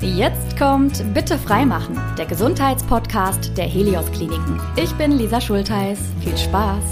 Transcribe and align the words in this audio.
Jetzt 0.00 0.56
kommt 0.56 1.12
Bitte 1.12 1.36
freimachen, 1.36 2.00
der 2.16 2.26
Gesundheitspodcast 2.26 3.58
der 3.58 3.66
Helios 3.66 4.08
Kliniken. 4.12 4.60
Ich 4.76 4.92
bin 4.92 5.10
Lisa 5.10 5.40
Schultheiß. 5.40 5.98
Viel 6.22 6.38
Spaß. 6.38 6.84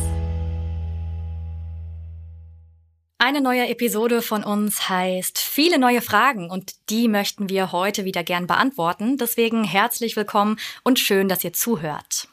Eine 3.18 3.40
neue 3.40 3.68
Episode 3.68 4.22
von 4.22 4.42
uns 4.42 4.88
heißt 4.88 5.38
viele 5.38 5.78
neue 5.78 6.02
Fragen 6.02 6.50
und 6.50 6.74
die 6.90 7.06
möchten 7.06 7.48
wir 7.48 7.70
heute 7.70 8.04
wieder 8.04 8.24
gern 8.24 8.48
beantworten. 8.48 9.18
Deswegen 9.18 9.62
herzlich 9.62 10.16
willkommen 10.16 10.58
und 10.82 10.98
schön, 10.98 11.28
dass 11.28 11.44
ihr 11.44 11.52
zuhört. 11.52 12.26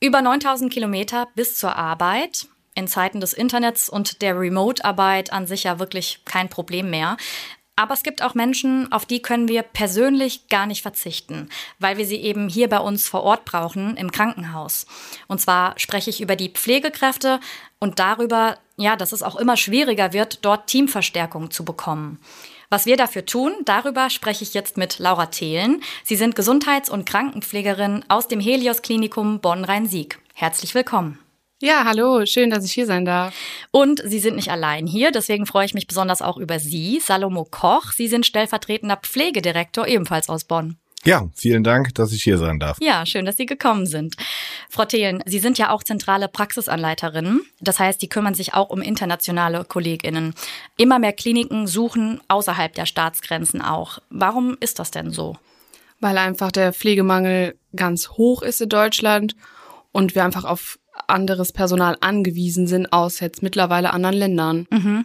Über 0.00 0.22
9000 0.22 0.72
Kilometer 0.72 1.28
bis 1.36 1.56
zur 1.56 1.76
Arbeit. 1.76 2.48
In 2.74 2.86
Zeiten 2.86 3.20
des 3.20 3.32
Internets 3.32 3.88
und 3.88 4.22
der 4.22 4.38
Remote-Arbeit 4.38 5.32
an 5.32 5.48
sich 5.48 5.64
ja 5.64 5.80
wirklich 5.80 6.20
kein 6.24 6.48
Problem 6.48 6.90
mehr. 6.90 7.16
Aber 7.78 7.94
es 7.94 8.02
gibt 8.02 8.22
auch 8.22 8.34
Menschen, 8.34 8.90
auf 8.90 9.06
die 9.06 9.22
können 9.22 9.46
wir 9.46 9.62
persönlich 9.62 10.48
gar 10.48 10.66
nicht 10.66 10.82
verzichten, 10.82 11.48
weil 11.78 11.96
wir 11.96 12.06
sie 12.06 12.16
eben 12.16 12.48
hier 12.48 12.68
bei 12.68 12.80
uns 12.80 13.08
vor 13.08 13.22
Ort 13.22 13.44
brauchen, 13.44 13.96
im 13.96 14.10
Krankenhaus. 14.10 14.84
Und 15.28 15.40
zwar 15.40 15.78
spreche 15.78 16.10
ich 16.10 16.20
über 16.20 16.34
die 16.34 16.48
Pflegekräfte 16.48 17.38
und 17.78 18.00
darüber, 18.00 18.58
ja, 18.76 18.96
dass 18.96 19.12
es 19.12 19.22
auch 19.22 19.36
immer 19.36 19.56
schwieriger 19.56 20.12
wird, 20.12 20.44
dort 20.44 20.66
Teamverstärkung 20.66 21.52
zu 21.52 21.64
bekommen. 21.64 22.18
Was 22.68 22.84
wir 22.84 22.96
dafür 22.96 23.24
tun, 23.24 23.52
darüber 23.64 24.10
spreche 24.10 24.42
ich 24.42 24.54
jetzt 24.54 24.76
mit 24.76 24.98
Laura 24.98 25.26
Thelen. 25.26 25.80
Sie 26.02 26.16
sind 26.16 26.34
Gesundheits- 26.34 26.90
und 26.90 27.06
Krankenpflegerin 27.06 28.04
aus 28.08 28.26
dem 28.26 28.40
Helios 28.40 28.82
Klinikum 28.82 29.38
Bonn-Rhein-Sieg. 29.38 30.18
Herzlich 30.34 30.74
willkommen. 30.74 31.20
Ja, 31.60 31.82
hallo, 31.84 32.24
schön, 32.24 32.50
dass 32.50 32.64
ich 32.64 32.72
hier 32.72 32.86
sein 32.86 33.04
darf. 33.04 33.34
Und 33.72 34.00
Sie 34.04 34.20
sind 34.20 34.36
nicht 34.36 34.52
allein 34.52 34.86
hier, 34.86 35.10
deswegen 35.10 35.44
freue 35.44 35.66
ich 35.66 35.74
mich 35.74 35.88
besonders 35.88 36.22
auch 36.22 36.36
über 36.36 36.60
Sie, 36.60 37.00
Salomo 37.00 37.44
Koch. 37.44 37.90
Sie 37.90 38.06
sind 38.06 38.26
stellvertretender 38.26 38.96
Pflegedirektor 38.96 39.88
ebenfalls 39.88 40.28
aus 40.28 40.44
Bonn. 40.44 40.76
Ja, 41.04 41.28
vielen 41.34 41.64
Dank, 41.64 41.96
dass 41.96 42.12
ich 42.12 42.22
hier 42.22 42.38
sein 42.38 42.60
darf. 42.60 42.76
Ja, 42.80 43.04
schön, 43.06 43.24
dass 43.24 43.36
Sie 43.36 43.46
gekommen 43.46 43.86
sind. 43.86 44.14
Frau 44.70 44.84
Thelen, 44.84 45.20
Sie 45.26 45.40
sind 45.40 45.58
ja 45.58 45.70
auch 45.70 45.82
zentrale 45.82 46.28
Praxisanleiterin. 46.28 47.40
Das 47.60 47.80
heißt, 47.80 48.00
Sie 48.00 48.08
kümmern 48.08 48.34
sich 48.34 48.54
auch 48.54 48.70
um 48.70 48.80
internationale 48.80 49.64
KollegInnen. 49.64 50.34
Immer 50.76 51.00
mehr 51.00 51.12
Kliniken 51.12 51.66
suchen 51.66 52.20
außerhalb 52.28 52.72
der 52.72 52.86
Staatsgrenzen 52.86 53.62
auch. 53.62 53.98
Warum 54.10 54.56
ist 54.60 54.78
das 54.78 54.92
denn 54.92 55.10
so? 55.10 55.36
Weil 55.98 56.18
einfach 56.18 56.52
der 56.52 56.72
Pflegemangel 56.72 57.58
ganz 57.74 58.10
hoch 58.10 58.42
ist 58.42 58.60
in 58.60 58.68
Deutschland 58.68 59.34
und 59.90 60.14
wir 60.14 60.24
einfach 60.24 60.44
auf 60.44 60.78
anderes 61.06 61.52
Personal 61.52 61.96
angewiesen 62.00 62.66
sind 62.66 62.92
aus 62.92 63.20
jetzt 63.20 63.42
mittlerweile 63.42 63.92
anderen 63.92 64.16
Ländern. 64.16 64.66
Mhm. 64.70 65.04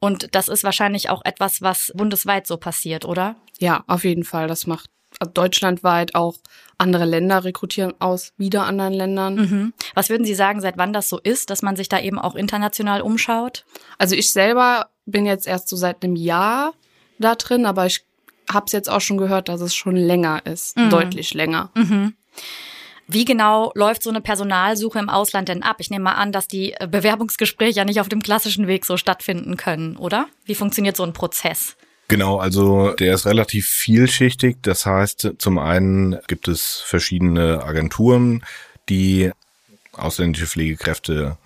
Und 0.00 0.34
das 0.34 0.48
ist 0.48 0.64
wahrscheinlich 0.64 1.10
auch 1.10 1.24
etwas, 1.24 1.62
was 1.62 1.92
bundesweit 1.94 2.46
so 2.46 2.56
passiert, 2.56 3.04
oder? 3.04 3.36
Ja, 3.58 3.84
auf 3.86 4.04
jeden 4.04 4.24
Fall. 4.24 4.48
Das 4.48 4.66
macht 4.66 4.90
deutschlandweit 5.34 6.14
auch 6.14 6.36
andere 6.76 7.04
Länder 7.04 7.42
rekrutieren 7.44 7.94
aus 7.98 8.32
wieder 8.36 8.64
anderen 8.64 8.92
Ländern. 8.92 9.34
Mhm. 9.34 9.72
Was 9.94 10.10
würden 10.10 10.24
Sie 10.24 10.34
sagen, 10.34 10.60
seit 10.60 10.76
wann 10.76 10.92
das 10.92 11.08
so 11.08 11.18
ist, 11.18 11.50
dass 11.50 11.62
man 11.62 11.76
sich 11.76 11.88
da 11.88 11.98
eben 11.98 12.18
auch 12.18 12.34
international 12.34 13.00
umschaut? 13.00 13.64
Also 13.98 14.14
ich 14.14 14.30
selber 14.30 14.88
bin 15.06 15.26
jetzt 15.26 15.46
erst 15.46 15.68
so 15.68 15.76
seit 15.76 16.04
einem 16.04 16.14
Jahr 16.14 16.72
da 17.18 17.34
drin, 17.34 17.66
aber 17.66 17.86
ich 17.86 18.04
habe 18.50 18.66
es 18.66 18.72
jetzt 18.72 18.88
auch 18.88 19.00
schon 19.00 19.18
gehört, 19.18 19.48
dass 19.48 19.60
es 19.60 19.74
schon 19.74 19.96
länger 19.96 20.44
ist, 20.46 20.76
mhm. 20.76 20.90
deutlich 20.90 21.34
länger. 21.34 21.70
Mhm. 21.74 22.14
Wie 23.10 23.24
genau 23.24 23.72
läuft 23.74 24.02
so 24.02 24.10
eine 24.10 24.20
Personalsuche 24.20 24.98
im 24.98 25.08
Ausland 25.08 25.48
denn 25.48 25.62
ab? 25.62 25.76
Ich 25.78 25.88
nehme 25.88 26.04
mal 26.04 26.12
an, 26.12 26.30
dass 26.30 26.46
die 26.46 26.74
äh, 26.74 26.86
Bewerbungsgespräche 26.86 27.78
ja 27.78 27.84
nicht 27.86 28.00
auf 28.00 28.10
dem 28.10 28.22
klassischen 28.22 28.66
Weg 28.66 28.84
so 28.84 28.98
stattfinden 28.98 29.56
können, 29.56 29.96
oder? 29.96 30.26
Wie 30.44 30.54
funktioniert 30.54 30.94
so 30.94 31.04
ein 31.04 31.14
Prozess? 31.14 31.76
Genau, 32.08 32.38
also 32.38 32.92
der 32.92 33.14
ist 33.14 33.26
relativ 33.26 33.66
vielschichtig. 33.66 34.58
Das 34.62 34.84
heißt, 34.84 35.34
zum 35.38 35.58
einen 35.58 36.18
gibt 36.26 36.48
es 36.48 36.82
verschiedene 36.84 37.62
Agenturen, 37.62 38.44
die 38.90 39.30
ausländische 39.92 40.46
Pflegekräfte 40.46 41.38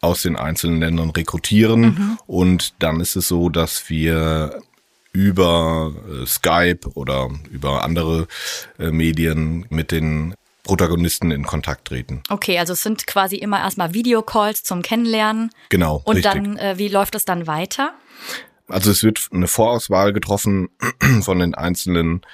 aus 0.00 0.22
den 0.22 0.36
einzelnen 0.36 0.80
Ländern 0.80 1.10
rekrutieren. 1.10 1.80
Mhm. 1.80 2.18
Und 2.26 2.74
dann 2.78 3.00
ist 3.00 3.16
es 3.16 3.26
so, 3.28 3.48
dass 3.48 3.90
wir 3.90 4.60
über 5.12 5.92
äh, 6.08 6.26
Skype 6.26 6.88
oder 6.94 7.28
über 7.50 7.82
andere 7.82 8.28
äh, 8.78 8.90
Medien 8.90 9.66
mit 9.68 9.90
den 9.90 10.34
Protagonisten 10.68 11.30
in 11.30 11.46
Kontakt 11.46 11.86
treten. 11.86 12.22
Okay, 12.28 12.58
also 12.58 12.74
es 12.74 12.82
sind 12.82 13.06
quasi 13.06 13.36
immer 13.36 13.58
erstmal 13.58 13.94
Videocalls 13.94 14.64
zum 14.64 14.82
Kennenlernen. 14.82 15.50
Genau. 15.70 16.02
Und 16.04 16.16
richtig. 16.16 16.30
dann, 16.30 16.58
äh, 16.58 16.76
wie 16.76 16.88
läuft 16.88 17.14
es 17.14 17.24
dann 17.24 17.46
weiter? 17.46 17.94
Also 18.68 18.90
es 18.90 19.02
wird 19.02 19.28
eine 19.32 19.48
Vorauswahl 19.48 20.12
getroffen 20.12 20.68
von 21.22 21.38
den 21.38 21.54
einzelnen 21.54 22.18
äh, 22.18 22.26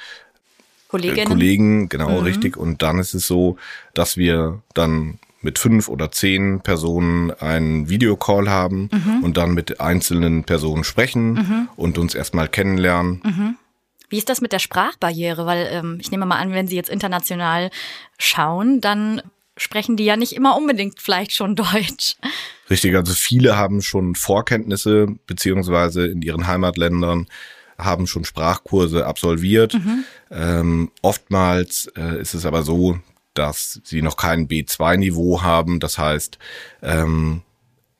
Kolleginnen. 0.88 1.28
Kollegen, 1.28 1.88
genau 1.88 2.10
mhm. 2.10 2.24
richtig. 2.24 2.56
Und 2.56 2.82
dann 2.82 2.98
ist 2.98 3.14
es 3.14 3.28
so, 3.28 3.56
dass 3.94 4.16
wir 4.16 4.62
dann 4.74 5.20
mit 5.40 5.60
fünf 5.60 5.88
oder 5.88 6.10
zehn 6.10 6.60
Personen 6.60 7.30
einen 7.30 7.88
Videocall 7.88 8.50
haben 8.50 8.90
mhm. 8.90 9.22
und 9.22 9.36
dann 9.36 9.54
mit 9.54 9.80
einzelnen 9.80 10.42
Personen 10.42 10.82
sprechen 10.82 11.34
mhm. 11.34 11.68
und 11.76 11.98
uns 11.98 12.16
erstmal 12.16 12.48
kennenlernen. 12.48 13.56
Wie 14.14 14.18
ist 14.18 14.28
das 14.28 14.40
mit 14.40 14.52
der 14.52 14.60
Sprachbarriere? 14.60 15.44
Weil 15.44 15.66
ähm, 15.72 15.98
ich 16.00 16.12
nehme 16.12 16.24
mal 16.24 16.38
an, 16.38 16.52
wenn 16.52 16.68
Sie 16.68 16.76
jetzt 16.76 16.88
international 16.88 17.70
schauen, 18.16 18.80
dann 18.80 19.20
sprechen 19.56 19.96
die 19.96 20.04
ja 20.04 20.16
nicht 20.16 20.34
immer 20.34 20.56
unbedingt 20.56 21.00
vielleicht 21.00 21.32
schon 21.32 21.56
Deutsch. 21.56 22.14
Richtig, 22.70 22.94
also 22.94 23.12
viele 23.12 23.56
haben 23.56 23.82
schon 23.82 24.14
Vorkenntnisse, 24.14 25.08
beziehungsweise 25.26 26.06
in 26.06 26.22
ihren 26.22 26.46
Heimatländern 26.46 27.26
haben 27.76 28.06
schon 28.06 28.24
Sprachkurse 28.24 29.04
absolviert. 29.04 29.74
Mhm. 29.74 30.04
Ähm, 30.30 30.92
oftmals 31.02 31.88
äh, 31.96 32.20
ist 32.20 32.34
es 32.34 32.46
aber 32.46 32.62
so, 32.62 33.00
dass 33.34 33.80
sie 33.82 34.00
noch 34.00 34.16
kein 34.16 34.46
B2-Niveau 34.46 35.42
haben. 35.42 35.80
Das 35.80 35.98
heißt, 35.98 36.38
ähm, 36.82 37.42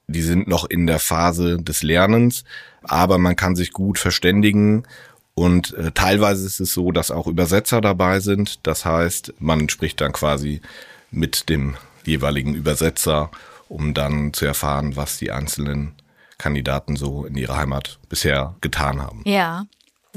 die 0.06 0.22
sind 0.22 0.46
noch 0.46 0.64
in 0.64 0.86
der 0.86 1.00
Phase 1.00 1.56
des 1.60 1.82
Lernens, 1.82 2.44
aber 2.84 3.18
man 3.18 3.34
kann 3.34 3.56
sich 3.56 3.72
gut 3.72 3.98
verständigen 3.98 4.84
und 5.34 5.74
äh, 5.74 5.90
teilweise 5.92 6.46
ist 6.46 6.60
es 6.60 6.72
so, 6.72 6.92
dass 6.92 7.10
auch 7.10 7.26
Übersetzer 7.26 7.80
dabei 7.80 8.20
sind. 8.20 8.66
Das 8.66 8.84
heißt, 8.84 9.34
man 9.38 9.68
spricht 9.68 10.00
dann 10.00 10.12
quasi 10.12 10.60
mit 11.10 11.48
dem 11.48 11.76
jeweiligen 12.04 12.54
Übersetzer, 12.54 13.30
um 13.68 13.94
dann 13.94 14.32
zu 14.32 14.46
erfahren, 14.46 14.96
was 14.96 15.18
die 15.18 15.32
einzelnen 15.32 15.94
Kandidaten 16.38 16.96
so 16.96 17.24
in 17.24 17.36
ihrer 17.36 17.56
Heimat 17.56 17.98
bisher 18.08 18.54
getan 18.60 19.00
haben. 19.02 19.22
Ja. 19.24 19.66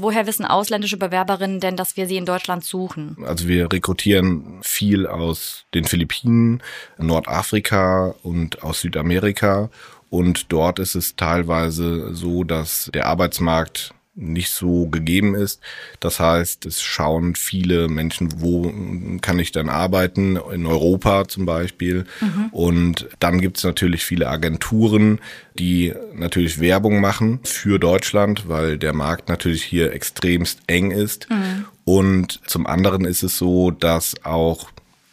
Woher 0.00 0.28
wissen 0.28 0.44
ausländische 0.44 0.96
Bewerberinnen 0.96 1.58
denn, 1.58 1.76
dass 1.76 1.96
wir 1.96 2.06
sie 2.06 2.18
in 2.18 2.24
Deutschland 2.24 2.62
suchen? 2.62 3.16
Also 3.26 3.48
wir 3.48 3.72
rekrutieren 3.72 4.60
viel 4.62 5.08
aus 5.08 5.64
den 5.74 5.86
Philippinen, 5.86 6.62
Nordafrika 6.98 8.14
und 8.22 8.62
aus 8.62 8.82
Südamerika. 8.82 9.70
Und 10.08 10.52
dort 10.52 10.78
ist 10.78 10.94
es 10.94 11.16
teilweise 11.16 12.14
so, 12.14 12.44
dass 12.44 12.88
der 12.94 13.06
Arbeitsmarkt 13.06 13.92
nicht 14.18 14.50
so 14.50 14.86
gegeben 14.86 15.34
ist. 15.34 15.60
Das 16.00 16.20
heißt, 16.20 16.66
es 16.66 16.82
schauen 16.82 17.34
viele 17.34 17.88
Menschen, 17.88 18.40
wo 18.40 18.72
kann 19.20 19.38
ich 19.38 19.52
dann 19.52 19.68
arbeiten, 19.68 20.36
in 20.52 20.66
Europa 20.66 21.28
zum 21.28 21.46
Beispiel. 21.46 22.04
Mhm. 22.20 22.48
Und 22.50 23.08
dann 23.20 23.40
gibt 23.40 23.58
es 23.58 23.64
natürlich 23.64 24.04
viele 24.04 24.28
Agenturen, 24.28 25.20
die 25.58 25.94
natürlich 26.14 26.60
Werbung 26.60 27.00
machen 27.00 27.40
für 27.44 27.78
Deutschland, 27.78 28.48
weil 28.48 28.78
der 28.78 28.92
Markt 28.92 29.28
natürlich 29.28 29.62
hier 29.62 29.92
extremst 29.92 30.60
eng 30.66 30.90
ist. 30.90 31.30
Mhm. 31.30 31.64
Und 31.84 32.40
zum 32.46 32.66
anderen 32.66 33.04
ist 33.04 33.22
es 33.22 33.38
so, 33.38 33.70
dass 33.70 34.24
auch 34.24 34.68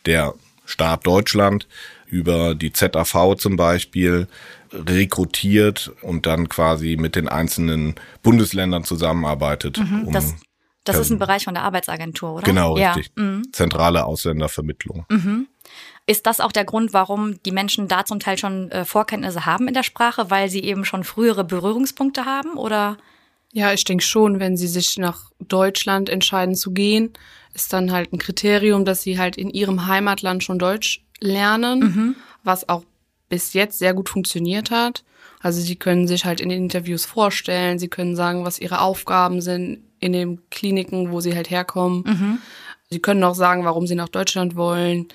der 0.05 0.33
Staat 0.65 1.05
Deutschland 1.05 1.67
über 2.07 2.55
die 2.55 2.73
ZAV 2.73 3.35
zum 3.37 3.55
Beispiel 3.55 4.27
rekrutiert 4.87 5.91
und 6.01 6.25
dann 6.25 6.49
quasi 6.49 6.97
mit 6.97 7.15
den 7.15 7.27
einzelnen 7.27 7.95
Bundesländern 8.23 8.83
zusammenarbeitet. 8.83 9.77
Mhm, 9.77 10.07
um 10.07 10.13
das, 10.13 10.35
das 10.83 10.97
ist 10.99 11.09
ein 11.09 11.19
Bereich 11.19 11.45
von 11.45 11.55
der 11.55 11.63
Arbeitsagentur, 11.63 12.33
oder? 12.33 12.43
Genau, 12.43 12.77
ja. 12.77 12.93
richtig. 12.93 13.15
Mhm. 13.15 13.43
Zentrale 13.51 14.05
Ausländervermittlung. 14.05 15.05
Mhm. 15.09 15.47
Ist 16.07 16.27
das 16.27 16.39
auch 16.39 16.51
der 16.51 16.65
Grund, 16.65 16.93
warum 16.93 17.41
die 17.43 17.51
Menschen 17.51 17.87
da 17.87 18.05
zum 18.05 18.19
Teil 18.19 18.37
schon 18.37 18.69
äh, 18.71 18.85
Vorkenntnisse 18.85 19.45
haben 19.45 19.67
in 19.67 19.73
der 19.73 19.83
Sprache, 19.83 20.29
weil 20.29 20.49
sie 20.49 20.63
eben 20.63 20.85
schon 20.85 21.03
frühere 21.03 21.43
Berührungspunkte 21.43 22.25
haben, 22.25 22.57
oder? 22.57 22.97
Ja, 23.51 23.73
ich 23.73 23.85
denke 23.85 24.03
schon, 24.03 24.39
wenn 24.39 24.57
sie 24.57 24.67
sich 24.67 24.97
nach 24.97 25.31
Deutschland 25.39 26.09
entscheiden 26.09 26.55
zu 26.55 26.71
gehen, 26.71 27.13
ist 27.53 27.73
dann 27.73 27.91
halt 27.91 28.13
ein 28.13 28.19
Kriterium, 28.19 28.85
dass 28.85 29.01
sie 29.01 29.17
halt 29.17 29.37
in 29.37 29.49
ihrem 29.49 29.87
Heimatland 29.87 30.43
schon 30.43 30.59
Deutsch 30.59 31.03
lernen, 31.19 31.79
mhm. 31.79 32.15
was 32.43 32.69
auch 32.69 32.83
bis 33.29 33.53
jetzt 33.53 33.79
sehr 33.79 33.93
gut 33.93 34.09
funktioniert 34.09 34.71
hat. 34.71 35.03
Also 35.41 35.61
sie 35.61 35.75
können 35.75 36.07
sich 36.07 36.25
halt 36.25 36.41
in 36.41 36.49
den 36.49 36.63
Interviews 36.63 37.05
vorstellen, 37.05 37.79
sie 37.79 37.87
können 37.87 38.15
sagen, 38.15 38.45
was 38.45 38.59
ihre 38.59 38.81
Aufgaben 38.81 39.41
sind 39.41 39.83
in 39.99 40.13
den 40.13 40.49
Kliniken, 40.49 41.11
wo 41.11 41.19
sie 41.19 41.35
halt 41.35 41.49
herkommen. 41.49 42.03
Mhm. 42.05 42.37
Sie 42.89 42.99
können 42.99 43.23
auch 43.23 43.35
sagen, 43.35 43.65
warum 43.65 43.87
sie 43.87 43.95
nach 43.95 44.09
Deutschland 44.09 44.55
wollen. 44.55 45.07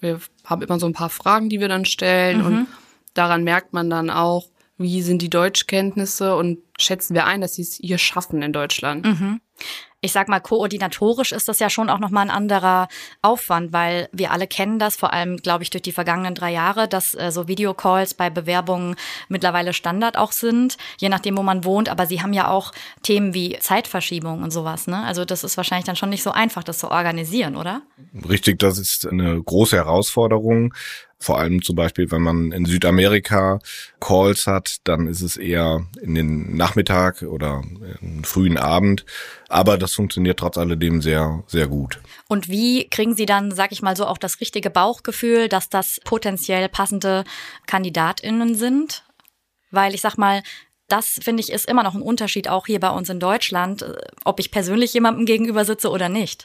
Wir 0.00 0.20
haben 0.44 0.62
immer 0.62 0.78
so 0.78 0.86
ein 0.86 0.92
paar 0.92 1.10
Fragen, 1.10 1.48
die 1.48 1.60
wir 1.60 1.68
dann 1.68 1.84
stellen 1.84 2.40
mhm. 2.40 2.46
und 2.46 2.66
daran 3.14 3.44
merkt 3.44 3.72
man 3.72 3.90
dann 3.90 4.10
auch, 4.10 4.48
wie 4.78 5.02
sind 5.02 5.22
die 5.22 5.30
Deutschkenntnisse 5.30 6.34
und 6.36 6.58
schätzen 6.78 7.14
wir 7.14 7.26
ein, 7.26 7.40
dass 7.40 7.54
sie 7.54 7.62
es 7.62 7.74
hier 7.74 7.98
schaffen 7.98 8.42
in 8.42 8.52
Deutschland. 8.52 9.04
Mhm. 9.04 9.40
Ich 10.04 10.10
sag 10.12 10.28
mal, 10.28 10.40
koordinatorisch 10.40 11.30
ist 11.30 11.48
das 11.48 11.60
ja 11.60 11.70
schon 11.70 11.88
auch 11.88 12.00
nochmal 12.00 12.26
ein 12.26 12.30
anderer 12.30 12.88
Aufwand, 13.22 13.72
weil 13.72 14.08
wir 14.12 14.32
alle 14.32 14.48
kennen 14.48 14.80
das, 14.80 14.96
vor 14.96 15.12
allem, 15.12 15.36
glaube 15.36 15.62
ich, 15.62 15.70
durch 15.70 15.82
die 15.82 15.92
vergangenen 15.92 16.34
drei 16.34 16.50
Jahre, 16.50 16.88
dass 16.88 17.14
äh, 17.14 17.30
so 17.30 17.46
Videocalls 17.46 18.14
bei 18.14 18.28
Bewerbungen 18.28 18.96
mittlerweile 19.28 19.72
Standard 19.72 20.18
auch 20.18 20.32
sind, 20.32 20.76
je 20.98 21.08
nachdem, 21.08 21.38
wo 21.38 21.44
man 21.44 21.64
wohnt. 21.64 21.88
Aber 21.88 22.06
sie 22.06 22.20
haben 22.20 22.32
ja 22.32 22.50
auch 22.50 22.72
Themen 23.02 23.32
wie 23.32 23.56
Zeitverschiebung 23.60 24.42
und 24.42 24.50
sowas. 24.50 24.88
Ne? 24.88 25.04
Also 25.04 25.24
das 25.24 25.44
ist 25.44 25.56
wahrscheinlich 25.56 25.86
dann 25.86 25.96
schon 25.96 26.10
nicht 26.10 26.24
so 26.24 26.32
einfach, 26.32 26.64
das 26.64 26.78
zu 26.78 26.90
organisieren, 26.90 27.54
oder? 27.54 27.82
Richtig, 28.28 28.58
das 28.58 28.78
ist 28.78 29.06
eine 29.06 29.40
große 29.40 29.76
Herausforderung. 29.76 30.74
Vor 31.22 31.38
allem 31.38 31.62
zum 31.62 31.76
Beispiel, 31.76 32.10
wenn 32.10 32.22
man 32.22 32.52
in 32.52 32.64
Südamerika 32.64 33.60
Calls 34.00 34.46
hat, 34.46 34.78
dann 34.84 35.06
ist 35.06 35.22
es 35.22 35.36
eher 35.36 35.86
in 36.00 36.14
den 36.14 36.56
Nachmittag 36.56 37.22
oder 37.22 37.62
frühen 38.24 38.58
Abend. 38.58 39.04
Aber 39.48 39.78
das 39.78 39.94
funktioniert 39.94 40.40
trotz 40.40 40.58
alledem 40.58 41.00
sehr, 41.00 41.44
sehr 41.46 41.68
gut. 41.68 42.00
Und 42.28 42.48
wie 42.48 42.88
kriegen 42.88 43.14
Sie 43.14 43.26
dann, 43.26 43.52
sag 43.52 43.70
ich 43.70 43.82
mal 43.82 43.96
so, 43.96 44.06
auch 44.06 44.18
das 44.18 44.40
richtige 44.40 44.70
Bauchgefühl, 44.70 45.48
dass 45.48 45.68
das 45.68 46.00
potenziell 46.04 46.68
passende 46.68 47.24
KandidatInnen 47.66 48.54
sind? 48.56 49.04
Weil 49.70 49.94
ich 49.94 50.00
sag 50.00 50.18
mal, 50.18 50.42
das 50.88 51.18
finde 51.22 51.40
ich 51.40 51.50
ist 51.52 51.68
immer 51.68 51.82
noch 51.82 51.94
ein 51.94 52.02
Unterschied 52.02 52.48
auch 52.48 52.66
hier 52.66 52.80
bei 52.80 52.90
uns 52.90 53.08
in 53.08 53.20
Deutschland, 53.20 53.82
äh, 53.82 53.94
ob 54.24 54.40
ich 54.40 54.50
persönlich 54.50 54.92
jemandem 54.92 55.24
gegenüber 55.24 55.64
sitze 55.64 55.88
oder 55.90 56.08
nicht. 56.08 56.44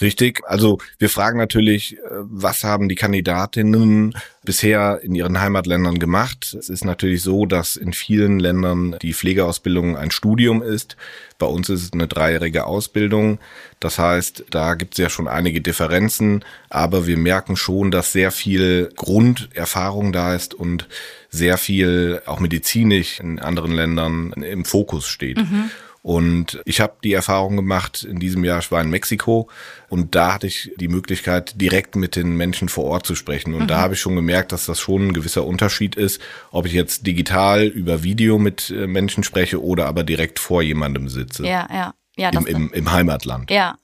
Richtig. 0.00 0.40
Also 0.46 0.78
wir 0.98 1.10
fragen 1.10 1.38
natürlich, 1.38 1.98
äh, 1.98 2.00
was 2.20 2.64
haben 2.64 2.88
die 2.88 2.94
Kandidatinnen 2.94 4.14
bisher 4.42 5.00
in 5.02 5.14
ihren 5.14 5.40
Heimatländern 5.40 5.98
gemacht? 5.98 6.56
Es 6.58 6.70
ist 6.70 6.84
natürlich 6.84 7.22
so, 7.22 7.44
dass 7.44 7.76
in 7.76 7.92
vielen 7.92 8.40
Ländern 8.40 8.96
die 9.02 9.12
Pflegeausbildung 9.12 9.96
ein 9.96 10.10
Studium 10.10 10.62
ist. 10.62 10.96
Bei 11.38 11.46
uns 11.46 11.68
ist 11.68 11.82
es 11.82 11.92
eine 11.92 12.08
dreijährige 12.08 12.64
Ausbildung. 12.64 13.38
Das 13.78 13.98
heißt, 13.98 14.44
da 14.50 14.74
gibt 14.74 14.94
es 14.94 14.98
ja 14.98 15.10
schon 15.10 15.28
einige 15.28 15.60
Differenzen, 15.60 16.44
aber 16.70 17.06
wir 17.06 17.18
merken 17.18 17.56
schon, 17.56 17.90
dass 17.90 18.12
sehr 18.12 18.30
viel 18.30 18.90
Grunderfahrung 18.96 20.12
da 20.12 20.34
ist 20.34 20.54
und 20.54 20.88
sehr 21.30 21.58
viel 21.58 22.22
auch 22.26 22.40
medizinisch 22.40 23.20
in 23.20 23.38
anderen 23.38 23.72
Ländern 23.72 24.32
im 24.32 24.64
Fokus 24.64 25.06
steht. 25.06 25.38
Mhm. 25.38 25.70
Und 26.02 26.60
ich 26.64 26.80
habe 26.80 26.94
die 27.04 27.12
Erfahrung 27.12 27.56
gemacht, 27.56 28.04
in 28.04 28.20
diesem 28.20 28.42
Jahr, 28.44 28.60
ich 28.60 28.72
war 28.72 28.80
in 28.80 28.88
Mexiko 28.88 29.48
und 29.88 30.14
da 30.14 30.34
hatte 30.34 30.46
ich 30.46 30.72
die 30.76 30.88
Möglichkeit, 30.88 31.60
direkt 31.60 31.94
mit 31.94 32.16
den 32.16 32.36
Menschen 32.36 32.70
vor 32.70 32.84
Ort 32.84 33.06
zu 33.06 33.14
sprechen. 33.14 33.52
Und 33.54 33.64
mhm. 33.64 33.66
da 33.68 33.80
habe 33.80 33.94
ich 33.94 34.00
schon 34.00 34.16
gemerkt, 34.16 34.52
dass 34.52 34.64
das 34.66 34.80
schon 34.80 35.08
ein 35.08 35.12
gewisser 35.12 35.44
Unterschied 35.44 35.96
ist, 35.96 36.20
ob 36.52 36.64
ich 36.66 36.72
jetzt 36.72 37.06
digital 37.06 37.64
über 37.64 38.02
Video 38.02 38.38
mit 38.38 38.70
äh, 38.70 38.86
Menschen 38.86 39.24
spreche 39.24 39.62
oder 39.62 39.86
aber 39.86 40.02
direkt 40.02 40.38
vor 40.38 40.62
jemandem 40.62 41.08
sitze. 41.08 41.46
Ja, 41.46 41.68
ja. 41.70 41.94
Ja, 42.16 42.30
Im, 42.30 42.46
im, 42.46 42.72
Im 42.72 42.92
Heimatland. 42.92 43.50
Ja, 43.50 43.78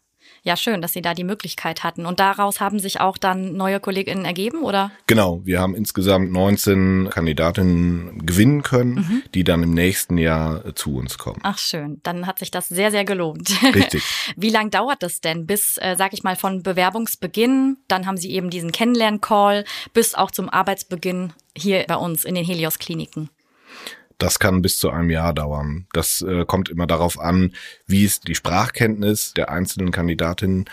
ja, 0.46 0.56
schön, 0.56 0.80
dass 0.80 0.92
Sie 0.92 1.02
da 1.02 1.12
die 1.12 1.24
Möglichkeit 1.24 1.82
hatten. 1.82 2.06
Und 2.06 2.20
daraus 2.20 2.60
haben 2.60 2.78
sich 2.78 3.00
auch 3.00 3.18
dann 3.18 3.56
neue 3.56 3.80
KollegInnen 3.80 4.24
ergeben, 4.24 4.62
oder? 4.62 4.92
Genau, 5.08 5.40
wir 5.44 5.58
haben 5.58 5.74
insgesamt 5.74 6.30
19 6.30 7.10
Kandidatinnen 7.10 8.24
gewinnen 8.24 8.62
können, 8.62 8.94
mhm. 8.94 9.22
die 9.34 9.42
dann 9.42 9.64
im 9.64 9.74
nächsten 9.74 10.18
Jahr 10.18 10.72
zu 10.76 10.94
uns 10.94 11.18
kommen. 11.18 11.40
Ach 11.42 11.58
schön, 11.58 12.00
dann 12.04 12.28
hat 12.28 12.38
sich 12.38 12.52
das 12.52 12.68
sehr, 12.68 12.92
sehr 12.92 13.04
gelohnt. 13.04 13.60
Richtig. 13.74 14.04
Wie 14.36 14.50
lang 14.50 14.70
dauert 14.70 15.02
das 15.02 15.20
denn 15.20 15.46
bis, 15.46 15.78
äh, 15.78 15.96
sag 15.98 16.12
ich 16.12 16.22
mal, 16.22 16.36
von 16.36 16.62
Bewerbungsbeginn, 16.62 17.78
dann 17.88 18.06
haben 18.06 18.16
Sie 18.16 18.30
eben 18.30 18.48
diesen 18.48 18.70
Kennenlern-Call, 18.70 19.64
bis 19.94 20.14
auch 20.14 20.30
zum 20.30 20.48
Arbeitsbeginn 20.48 21.32
hier 21.56 21.84
bei 21.88 21.96
uns 21.96 22.24
in 22.24 22.36
den 22.36 22.44
Helios-Kliniken? 22.44 23.30
Das 24.18 24.38
kann 24.38 24.62
bis 24.62 24.78
zu 24.78 24.90
einem 24.90 25.10
Jahr 25.10 25.34
dauern. 25.34 25.86
Das 25.92 26.22
äh, 26.22 26.44
kommt 26.46 26.68
immer 26.68 26.86
darauf 26.86 27.20
an, 27.20 27.52
wie 27.86 28.04
ist 28.04 28.28
die 28.28 28.34
Sprachkenntnis 28.34 29.34
der 29.34 29.50
einzelnen 29.50 29.90
Kandidatinnen 29.90 30.64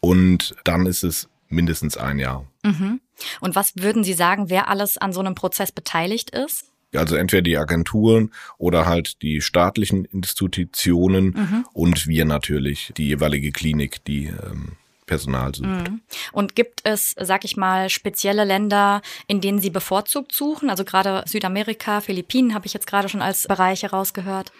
und 0.00 0.54
dann 0.64 0.86
ist 0.86 1.02
es 1.02 1.28
mindestens 1.48 1.96
ein 1.96 2.18
Jahr. 2.18 2.46
Mhm. 2.62 3.00
Und 3.40 3.56
was 3.56 3.72
würden 3.76 4.04
Sie 4.04 4.12
sagen, 4.12 4.50
wer 4.50 4.68
alles 4.68 4.96
an 4.98 5.12
so 5.12 5.20
einem 5.20 5.34
Prozess 5.34 5.72
beteiligt 5.72 6.30
ist? 6.30 6.66
Also 6.94 7.16
entweder 7.16 7.42
die 7.42 7.56
Agenturen 7.56 8.32
oder 8.58 8.86
halt 8.86 9.22
die 9.22 9.40
staatlichen 9.40 10.04
Institutionen 10.06 11.26
mhm. 11.26 11.66
und 11.72 12.08
wir 12.08 12.24
natürlich, 12.24 12.92
die 12.96 13.06
jeweilige 13.06 13.52
Klinik, 13.52 14.04
die 14.04 14.26
ähm, 14.26 14.76
Personal 15.10 15.52
sucht. 15.52 15.66
Mhm. 15.66 16.00
Und 16.30 16.54
gibt 16.54 16.82
es, 16.84 17.16
sag 17.18 17.44
ich 17.44 17.56
mal, 17.56 17.90
spezielle 17.90 18.44
Länder, 18.44 19.02
in 19.26 19.40
denen 19.40 19.58
Sie 19.58 19.70
bevorzugt 19.70 20.32
suchen? 20.32 20.70
Also 20.70 20.84
gerade 20.84 21.24
Südamerika, 21.26 22.00
Philippinen 22.00 22.54
habe 22.54 22.66
ich 22.66 22.74
jetzt 22.74 22.86
gerade 22.86 23.08
schon 23.08 23.20
als 23.20 23.48
Bereich 23.48 23.82
herausgehört. 23.82 24.52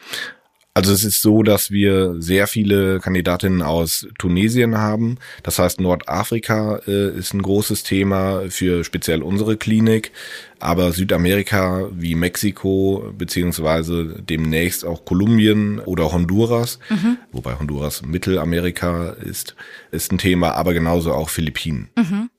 Also 0.73 0.93
es 0.93 1.03
ist 1.03 1.21
so, 1.21 1.43
dass 1.43 1.73
wir 1.73 2.23
sehr 2.23 2.47
viele 2.47 3.01
Kandidatinnen 3.01 3.61
aus 3.61 4.07
Tunesien 4.19 4.79
haben. 4.79 5.19
Das 5.43 5.59
heißt, 5.59 5.81
Nordafrika 5.81 6.81
äh, 6.87 7.11
ist 7.19 7.35
ein 7.35 7.43
großes 7.43 7.83
Thema 7.83 8.43
für 8.51 8.85
speziell 8.85 9.23
unsere 9.23 9.57
Klinik. 9.57 10.13
Aber 10.61 10.93
Südamerika 10.93 11.89
wie 11.93 12.15
Mexiko 12.15 13.13
beziehungsweise 13.17 14.23
demnächst 14.23 14.85
auch 14.85 15.05
Kolumbien 15.05 15.81
oder 15.81 16.13
Honduras, 16.13 16.79
mhm. 16.89 17.17
wobei 17.33 17.59
Honduras 17.59 18.03
Mittelamerika 18.03 19.11
ist, 19.11 19.57
ist 19.91 20.13
ein 20.13 20.19
Thema, 20.19 20.53
aber 20.53 20.73
genauso 20.73 21.15
auch 21.15 21.31
Philippinen. 21.31 21.89
Mhm. 21.97 22.31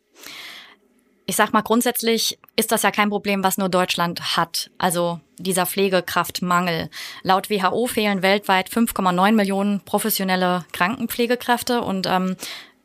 Ich 1.32 1.38
sag 1.38 1.54
mal, 1.54 1.62
grundsätzlich 1.62 2.40
ist 2.58 2.74
das 2.74 2.82
ja 2.82 2.92
kein 2.92 3.10
Problem, 3.10 3.42
was 3.42 3.58
nur 3.58 3.70
Deutschland 3.70 4.36
hat. 4.36 4.70
Also 4.78 5.22
dieser 5.38 5.66
Pflegekraftmangel. 5.66 6.90
Laut 7.24 7.50
WHO 7.50 7.88
fehlen 7.88 8.22
weltweit 8.22 8.70
5,9 8.70 9.32
Millionen 9.32 9.80
professionelle 9.80 10.66
Krankenpflegekräfte 10.74 11.84
und 11.84 12.06
ähm, 12.06 12.36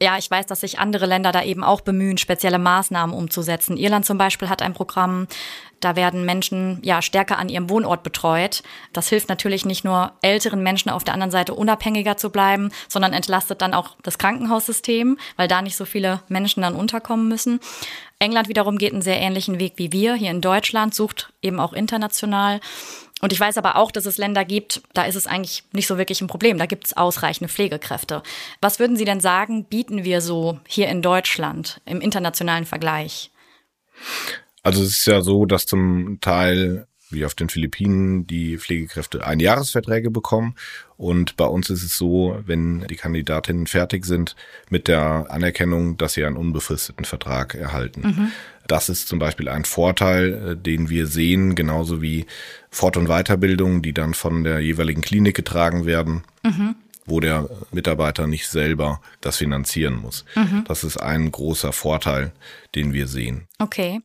ja, 0.00 0.18
ich 0.18 0.30
weiß, 0.30 0.46
dass 0.46 0.60
sich 0.60 0.78
andere 0.78 1.06
Länder 1.06 1.32
da 1.32 1.42
eben 1.42 1.64
auch 1.64 1.80
bemühen, 1.80 2.18
spezielle 2.18 2.58
Maßnahmen 2.58 3.14
umzusetzen. 3.16 3.76
Irland 3.76 4.04
zum 4.04 4.18
Beispiel 4.18 4.48
hat 4.48 4.60
ein 4.60 4.74
Programm, 4.74 5.26
da 5.80 5.96
werden 5.96 6.24
Menschen 6.24 6.80
ja 6.82 7.02
stärker 7.02 7.38
an 7.38 7.48
ihrem 7.48 7.68
Wohnort 7.70 8.02
betreut. 8.02 8.62
Das 8.92 9.08
hilft 9.08 9.28
natürlich 9.28 9.64
nicht 9.64 9.84
nur 9.84 10.12
älteren 10.22 10.62
Menschen 10.62 10.90
auf 10.90 11.04
der 11.04 11.14
anderen 11.14 11.30
Seite 11.30 11.54
unabhängiger 11.54 12.16
zu 12.16 12.30
bleiben, 12.30 12.70
sondern 12.88 13.12
entlastet 13.12 13.62
dann 13.62 13.74
auch 13.74 13.96
das 14.02 14.18
Krankenhaussystem, 14.18 15.18
weil 15.36 15.48
da 15.48 15.62
nicht 15.62 15.76
so 15.76 15.84
viele 15.84 16.22
Menschen 16.28 16.62
dann 16.62 16.74
unterkommen 16.74 17.28
müssen. 17.28 17.60
England 18.18 18.48
wiederum 18.48 18.78
geht 18.78 18.92
einen 18.92 19.02
sehr 19.02 19.20
ähnlichen 19.20 19.58
Weg 19.60 19.74
wie 19.76 19.92
wir 19.92 20.14
hier 20.14 20.30
in 20.30 20.40
Deutschland, 20.40 20.94
sucht 20.94 21.32
eben 21.42 21.60
auch 21.60 21.74
international. 21.74 22.60
Und 23.22 23.32
ich 23.32 23.40
weiß 23.40 23.56
aber 23.56 23.76
auch, 23.76 23.90
dass 23.90 24.04
es 24.04 24.18
Länder 24.18 24.44
gibt, 24.44 24.82
da 24.92 25.04
ist 25.04 25.14
es 25.14 25.26
eigentlich 25.26 25.64
nicht 25.72 25.86
so 25.86 25.96
wirklich 25.96 26.20
ein 26.20 26.26
Problem. 26.26 26.58
Da 26.58 26.66
gibt 26.66 26.86
es 26.86 26.96
ausreichende 26.96 27.50
Pflegekräfte. 27.50 28.22
Was 28.60 28.78
würden 28.78 28.96
Sie 28.96 29.06
denn 29.06 29.20
sagen, 29.20 29.64
bieten 29.64 30.04
wir 30.04 30.20
so 30.20 30.60
hier 30.66 30.88
in 30.88 31.00
Deutschland 31.00 31.80
im 31.86 32.02
internationalen 32.02 32.66
Vergleich? 32.66 33.30
Also 34.62 34.82
es 34.82 34.98
ist 34.98 35.06
ja 35.06 35.22
so, 35.22 35.46
dass 35.46 35.64
zum 35.64 36.18
Teil 36.20 36.86
wie 37.10 37.24
auf 37.24 37.34
den 37.34 37.48
Philippinen 37.48 38.26
die 38.26 38.58
Pflegekräfte 38.58 39.24
Einjahresverträge 39.26 40.10
bekommen. 40.10 40.54
Und 40.96 41.36
bei 41.36 41.44
uns 41.44 41.70
ist 41.70 41.82
es 41.82 41.96
so, 41.96 42.40
wenn 42.46 42.86
die 42.88 42.96
Kandidatinnen 42.96 43.66
fertig 43.66 44.04
sind 44.04 44.34
mit 44.70 44.88
der 44.88 45.26
Anerkennung, 45.30 45.96
dass 45.96 46.14
sie 46.14 46.24
einen 46.24 46.36
unbefristeten 46.36 47.04
Vertrag 47.04 47.54
erhalten. 47.54 48.00
Mhm. 48.00 48.32
Das 48.66 48.88
ist 48.88 49.06
zum 49.06 49.18
Beispiel 49.18 49.48
ein 49.48 49.64
Vorteil, 49.64 50.32
äh, 50.32 50.56
den 50.56 50.88
wir 50.88 51.06
sehen, 51.06 51.54
genauso 51.54 52.02
wie 52.02 52.26
Fort- 52.70 52.96
und 52.96 53.06
Weiterbildung, 53.08 53.82
die 53.82 53.92
dann 53.92 54.14
von 54.14 54.42
der 54.42 54.60
jeweiligen 54.60 55.02
Klinik 55.02 55.36
getragen 55.36 55.86
werden. 55.86 56.24
Mhm 56.42 56.76
wo 57.06 57.20
der 57.20 57.48
Mitarbeiter 57.70 58.26
nicht 58.26 58.48
selber 58.48 59.00
das 59.20 59.36
finanzieren 59.36 59.94
muss. 59.94 60.24
Mhm. 60.34 60.64
Das 60.66 60.84
ist 60.84 60.96
ein 60.96 61.30
großer 61.30 61.72
Vorteil, 61.72 62.32
den 62.74 62.92
wir 62.92 63.06
sehen. 63.06 63.46
Okay. 63.58 64.00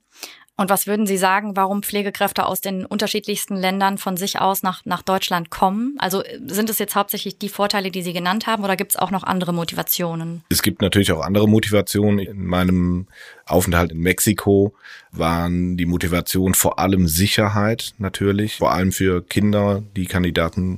Und 0.61 0.69
was 0.69 0.85
würden 0.85 1.07
Sie 1.07 1.17
sagen, 1.17 1.55
warum 1.55 1.81
Pflegekräfte 1.81 2.45
aus 2.45 2.61
den 2.61 2.85
unterschiedlichsten 2.85 3.55
Ländern 3.55 3.97
von 3.97 4.15
sich 4.15 4.39
aus 4.39 4.61
nach, 4.61 4.85
nach 4.85 5.01
Deutschland 5.01 5.49
kommen? 5.49 5.95
Also 5.97 6.23
äh, 6.23 6.39
sind 6.45 6.69
es 6.69 6.77
jetzt 6.77 6.93
hauptsächlich 6.93 7.39
die 7.39 7.49
Vorteile, 7.49 7.89
die 7.89 8.03
Sie 8.03 8.13
genannt 8.13 8.45
haben, 8.45 8.63
oder 8.63 8.75
gibt 8.75 8.91
es 8.91 8.95
auch 8.95 9.09
noch 9.09 9.23
andere 9.23 9.53
Motivationen? 9.53 10.43
Es 10.49 10.61
gibt 10.61 10.83
natürlich 10.83 11.11
auch 11.13 11.21
andere 11.21 11.49
Motivationen. 11.49 12.19
In 12.19 12.45
meinem 12.45 13.07
Aufenthalt 13.47 13.91
in 13.91 14.01
Mexiko 14.01 14.75
waren 15.11 15.77
die 15.77 15.87
Motivation 15.87 16.53
vor 16.53 16.77
allem 16.77 17.07
Sicherheit 17.07 17.95
natürlich, 17.97 18.57
vor 18.57 18.71
allem 18.71 18.91
für 18.91 19.23
Kinder, 19.23 19.81
die 19.95 20.05
Kandidaten 20.05 20.77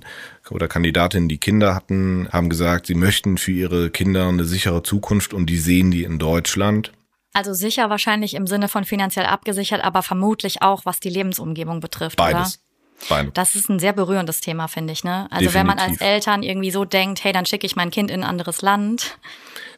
oder 0.49 0.69
Kandidatinnen, 0.69 1.27
die 1.27 1.39
Kinder 1.39 1.75
hatten, 1.75 2.29
haben 2.31 2.47
gesagt, 2.47 2.85
sie 2.85 2.95
möchten 2.95 3.37
für 3.37 3.51
ihre 3.51 3.89
Kinder 3.89 4.29
eine 4.29 4.45
sichere 4.45 4.81
Zukunft 4.81 5.33
und 5.33 5.47
die 5.47 5.57
sehen 5.57 5.91
die 5.91 6.05
in 6.05 6.19
Deutschland. 6.19 6.93
Also 7.33 7.53
sicher 7.53 7.89
wahrscheinlich 7.89 8.35
im 8.35 8.45
Sinne 8.45 8.67
von 8.67 8.85
finanziell 8.85 9.25
abgesichert, 9.25 9.83
aber 9.83 10.03
vermutlich 10.03 10.61
auch, 10.61 10.85
was 10.85 10.99
die 10.99 11.09
Lebensumgebung 11.09 11.79
betrifft, 11.79 12.17
Beides. 12.17 12.35
oder? 12.35 12.63
Beides. 13.09 13.33
Das 13.33 13.55
ist 13.55 13.69
ein 13.69 13.79
sehr 13.79 13.93
berührendes 13.93 14.39
Thema, 14.39 14.67
finde 14.67 14.93
ich. 14.93 15.03
Ne? 15.03 15.27
Also 15.31 15.45
Definitiv. 15.45 15.53
wenn 15.55 15.67
man 15.67 15.79
als 15.79 15.99
Eltern 15.99 16.43
irgendwie 16.43 16.71
so 16.71 16.85
denkt, 16.85 17.23
hey, 17.23 17.33
dann 17.33 17.45
schicke 17.45 17.65
ich 17.65 17.75
mein 17.75 17.91
Kind 17.91 18.11
in 18.11 18.23
ein 18.23 18.29
anderes 18.29 18.61
Land. 18.61 19.17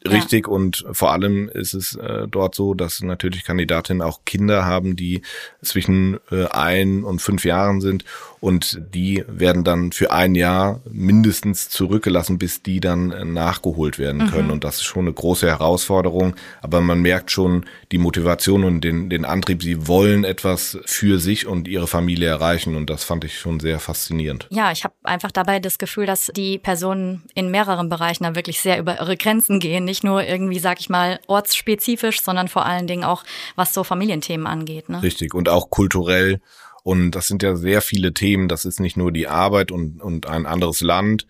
Richtig 0.07 0.45
ja. 0.45 0.53
und 0.53 0.85
vor 0.91 1.11
allem 1.11 1.49
ist 1.49 1.73
es 1.73 1.95
äh, 1.95 2.27
dort 2.27 2.53
so, 2.53 2.75
dass 2.75 3.01
natürlich 3.01 3.43
Kandidatinnen 3.43 4.03
auch 4.03 4.19
Kinder 4.25 4.65
haben, 4.65 4.95
die 4.95 5.23
zwischen 5.63 6.19
äh, 6.29 6.45
ein 6.47 7.03
und 7.03 7.19
fünf 7.19 7.43
Jahren 7.43 7.81
sind 7.81 8.05
und 8.45 8.79
die 8.93 9.25
werden 9.27 9.63
dann 9.63 9.91
für 9.91 10.11
ein 10.11 10.35
Jahr 10.35 10.79
mindestens 10.87 11.67
zurückgelassen, 11.67 12.37
bis 12.37 12.61
die 12.61 12.79
dann 12.79 13.09
äh, 13.09 13.25
nachgeholt 13.25 13.97
werden 13.97 14.29
können. 14.29 14.49
Mhm. 14.49 14.53
Und 14.53 14.63
das 14.63 14.75
ist 14.75 14.83
schon 14.83 15.05
eine 15.05 15.13
große 15.13 15.47
Herausforderung. 15.47 16.35
Aber 16.61 16.79
man 16.81 17.01
merkt 17.01 17.31
schon 17.31 17.65
die 17.91 17.97
Motivation 17.97 18.63
und 18.63 18.81
den, 18.81 19.09
den 19.09 19.25
Antrieb. 19.25 19.63
Sie 19.63 19.87
wollen 19.87 20.23
etwas 20.25 20.77
für 20.85 21.17
sich 21.17 21.47
und 21.47 21.67
ihre 21.67 21.87
Familie 21.87 22.27
erreichen. 22.27 22.75
Und 22.75 22.91
das 22.91 23.03
fand 23.03 23.23
ich 23.23 23.39
schon 23.39 23.59
sehr 23.59 23.79
faszinierend. 23.79 24.47
Ja, 24.51 24.71
ich 24.71 24.83
habe 24.83 24.93
einfach 25.01 25.31
dabei 25.31 25.59
das 25.59 25.79
Gefühl, 25.79 26.05
dass 26.05 26.31
die 26.35 26.59
Personen 26.59 27.23
in 27.33 27.49
mehreren 27.49 27.89
Bereichen 27.89 28.25
da 28.25 28.35
wirklich 28.35 28.61
sehr 28.61 28.77
über 28.77 28.99
ihre 28.99 29.17
Grenzen 29.17 29.59
gehen. 29.59 29.85
Nicht 29.85 30.03
nur 30.03 30.23
irgendwie, 30.23 30.59
sag 30.59 30.79
ich 30.79 30.89
mal, 30.89 31.19
ortsspezifisch, 31.25 32.21
sondern 32.21 32.47
vor 32.47 32.67
allen 32.67 32.85
Dingen 32.85 33.05
auch, 33.05 33.23
was 33.55 33.73
so 33.73 33.83
Familienthemen 33.83 34.45
angeht. 34.45 34.87
Ne? 34.87 35.01
Richtig. 35.01 35.33
Und 35.33 35.49
auch 35.49 35.71
kulturell 35.71 36.41
und 36.85 37.11
das 37.11 37.25
sind 37.25 37.41
ja 37.41 37.55
sehr 37.55 37.81
viele 37.81 38.13
Themen. 38.13 38.47
Das 38.47 38.63
ist 38.63 38.79
nicht 38.79 38.95
nur 38.95 39.11
die 39.11 39.27
Arbeit 39.27 39.71
und, 39.71 39.99
und 40.03 40.27
ein 40.27 40.45
anderes 40.45 40.81
Land 40.81 41.25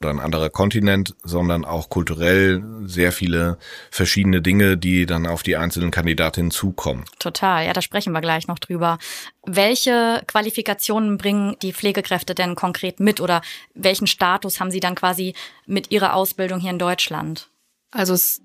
oder 0.00 0.10
ein 0.10 0.20
anderer 0.20 0.50
Kontinent, 0.50 1.16
sondern 1.22 1.64
auch 1.64 1.88
kulturell 1.88 2.62
sehr 2.84 3.10
viele 3.10 3.56
verschiedene 3.90 4.42
Dinge, 4.42 4.76
die 4.76 5.06
dann 5.06 5.26
auf 5.26 5.42
die 5.42 5.56
einzelnen 5.56 5.90
Kandidatinnen 5.90 6.50
zukommen. 6.50 7.06
Total, 7.18 7.64
ja, 7.64 7.72
da 7.72 7.80
sprechen 7.80 8.12
wir 8.12 8.20
gleich 8.20 8.48
noch 8.48 8.58
drüber. 8.58 8.98
Welche 9.46 10.22
Qualifikationen 10.26 11.16
bringen 11.16 11.56
die 11.62 11.72
Pflegekräfte 11.72 12.34
denn 12.34 12.54
konkret 12.54 13.00
mit 13.00 13.22
oder 13.22 13.40
welchen 13.72 14.06
Status 14.06 14.60
haben 14.60 14.70
sie 14.70 14.80
dann 14.80 14.94
quasi 14.94 15.32
mit 15.64 15.90
ihrer 15.90 16.12
Ausbildung 16.12 16.60
hier 16.60 16.72
in 16.72 16.78
Deutschland? 16.78 17.48
Also 17.92 18.12
es 18.12 18.42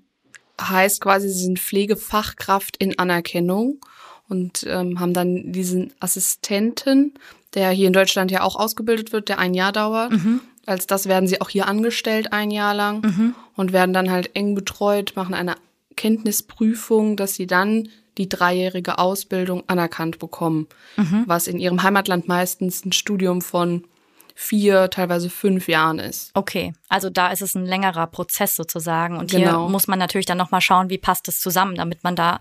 heißt 0.58 1.02
quasi, 1.02 1.28
sie 1.28 1.44
sind 1.44 1.58
Pflegefachkraft 1.58 2.78
in 2.78 2.98
Anerkennung 2.98 3.84
und 4.28 4.64
ähm, 4.68 5.00
haben 5.00 5.12
dann 5.12 5.52
diesen 5.52 5.92
Assistenten, 6.00 7.14
der 7.54 7.70
hier 7.70 7.86
in 7.86 7.92
Deutschland 7.92 8.30
ja 8.30 8.42
auch 8.42 8.56
ausgebildet 8.56 9.12
wird, 9.12 9.28
der 9.28 9.38
ein 9.38 9.54
Jahr 9.54 9.72
dauert. 9.72 10.12
Mhm. 10.12 10.40
Als 10.66 10.86
das 10.86 11.06
werden 11.06 11.28
sie 11.28 11.40
auch 11.40 11.50
hier 11.50 11.68
angestellt 11.68 12.32
ein 12.32 12.50
Jahr 12.50 12.74
lang 12.74 13.02
mhm. 13.02 13.34
und 13.54 13.72
werden 13.72 13.92
dann 13.92 14.10
halt 14.10 14.34
eng 14.34 14.54
betreut, 14.54 15.12
machen 15.14 15.34
eine 15.34 15.56
Kenntnisprüfung, 15.96 17.16
dass 17.16 17.34
sie 17.34 17.46
dann 17.46 17.88
die 18.16 18.28
dreijährige 18.28 18.98
Ausbildung 18.98 19.64
anerkannt 19.66 20.18
bekommen, 20.18 20.68
mhm. 20.96 21.24
was 21.26 21.46
in 21.46 21.58
ihrem 21.58 21.82
Heimatland 21.82 22.28
meistens 22.28 22.84
ein 22.84 22.92
Studium 22.92 23.42
von 23.42 23.84
vier, 24.36 24.90
teilweise 24.90 25.30
fünf 25.30 25.68
Jahren 25.68 26.00
ist. 26.00 26.30
Okay, 26.34 26.72
also 26.88 27.08
da 27.08 27.28
ist 27.28 27.40
es 27.40 27.54
ein 27.54 27.66
längerer 27.66 28.06
Prozess 28.08 28.56
sozusagen 28.56 29.16
und 29.16 29.30
genau. 29.30 29.62
hier 29.62 29.70
muss 29.70 29.86
man 29.86 29.98
natürlich 29.98 30.26
dann 30.26 30.38
nochmal 30.38 30.60
schauen, 30.60 30.90
wie 30.90 30.98
passt 30.98 31.28
es 31.28 31.40
zusammen, 31.40 31.76
damit 31.76 32.02
man 32.02 32.16
da 32.16 32.40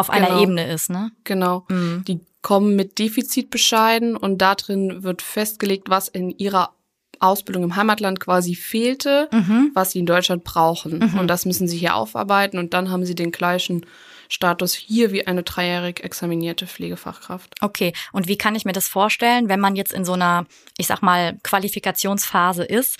auf 0.00 0.10
einer 0.10 0.28
genau. 0.28 0.42
Ebene 0.42 0.72
ist, 0.72 0.90
ne? 0.90 1.12
Genau. 1.24 1.64
Mhm. 1.68 2.04
Die 2.06 2.20
kommen 2.42 2.74
mit 2.74 2.98
Defizitbescheiden 2.98 4.16
und 4.16 4.38
da 4.38 4.54
drin 4.54 5.02
wird 5.02 5.22
festgelegt, 5.22 5.90
was 5.90 6.08
in 6.08 6.30
ihrer 6.30 6.70
Ausbildung 7.18 7.64
im 7.64 7.76
Heimatland 7.76 8.18
quasi 8.18 8.54
fehlte, 8.54 9.28
mhm. 9.30 9.70
was 9.74 9.92
sie 9.92 9.98
in 9.98 10.06
Deutschland 10.06 10.42
brauchen. 10.42 10.98
Mhm. 10.98 11.18
Und 11.18 11.28
das 11.28 11.44
müssen 11.44 11.68
sie 11.68 11.76
hier 11.76 11.94
aufarbeiten 11.94 12.58
und 12.58 12.72
dann 12.72 12.90
haben 12.90 13.04
sie 13.04 13.14
den 13.14 13.30
gleichen 13.30 13.84
Status 14.30 14.74
hier 14.74 15.10
wie 15.12 15.26
eine 15.26 15.42
dreijährig 15.42 16.02
examinierte 16.02 16.66
Pflegefachkraft. 16.66 17.52
Okay, 17.60 17.92
und 18.12 18.28
wie 18.28 18.38
kann 18.38 18.54
ich 18.54 18.64
mir 18.64 18.72
das 18.72 18.86
vorstellen, 18.86 19.48
wenn 19.48 19.60
man 19.60 19.76
jetzt 19.76 19.92
in 19.92 20.04
so 20.04 20.12
einer, 20.12 20.46
ich 20.78 20.86
sag 20.86 21.02
mal, 21.02 21.36
Qualifikationsphase 21.42 22.64
ist? 22.64 22.96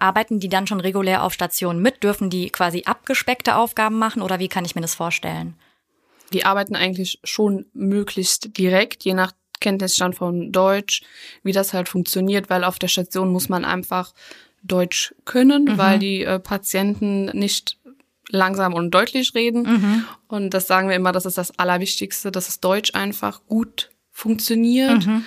Arbeiten 0.00 0.40
die 0.40 0.48
dann 0.48 0.66
schon 0.66 0.80
regulär 0.80 1.22
auf 1.22 1.32
Stationen 1.32 1.80
mit? 1.80 2.02
Dürfen 2.02 2.30
die 2.30 2.50
quasi 2.50 2.82
abgespeckte 2.84 3.54
Aufgaben 3.56 3.96
machen 3.96 4.22
oder 4.22 4.40
wie 4.40 4.48
kann 4.48 4.64
ich 4.64 4.74
mir 4.74 4.82
das 4.82 4.96
vorstellen? 4.96 5.54
Die 6.32 6.44
arbeiten 6.44 6.76
eigentlich 6.76 7.20
schon 7.24 7.66
möglichst 7.72 8.56
direkt, 8.58 9.04
je 9.04 9.14
nach 9.14 9.32
Kenntnisstand 9.60 10.16
von 10.16 10.52
Deutsch, 10.52 11.02
wie 11.42 11.52
das 11.52 11.72
halt 11.72 11.88
funktioniert, 11.88 12.50
weil 12.50 12.64
auf 12.64 12.78
der 12.78 12.88
Station 12.88 13.30
muss 13.30 13.48
man 13.48 13.64
einfach 13.64 14.12
Deutsch 14.62 15.14
können, 15.24 15.64
mhm. 15.64 15.78
weil 15.78 15.98
die 15.98 16.24
äh, 16.24 16.38
Patienten 16.38 17.26
nicht 17.26 17.78
langsam 18.28 18.74
und 18.74 18.90
deutlich 18.90 19.34
reden. 19.34 19.62
Mhm. 19.62 20.04
Und 20.28 20.54
das 20.54 20.66
sagen 20.66 20.88
wir 20.88 20.96
immer, 20.96 21.12
das 21.12 21.26
ist 21.26 21.38
das 21.38 21.58
Allerwichtigste, 21.58 22.30
dass 22.30 22.48
es 22.48 22.60
Deutsch 22.60 22.94
einfach 22.94 23.42
gut 23.46 23.90
funktioniert. 24.10 25.06
Mhm. 25.06 25.24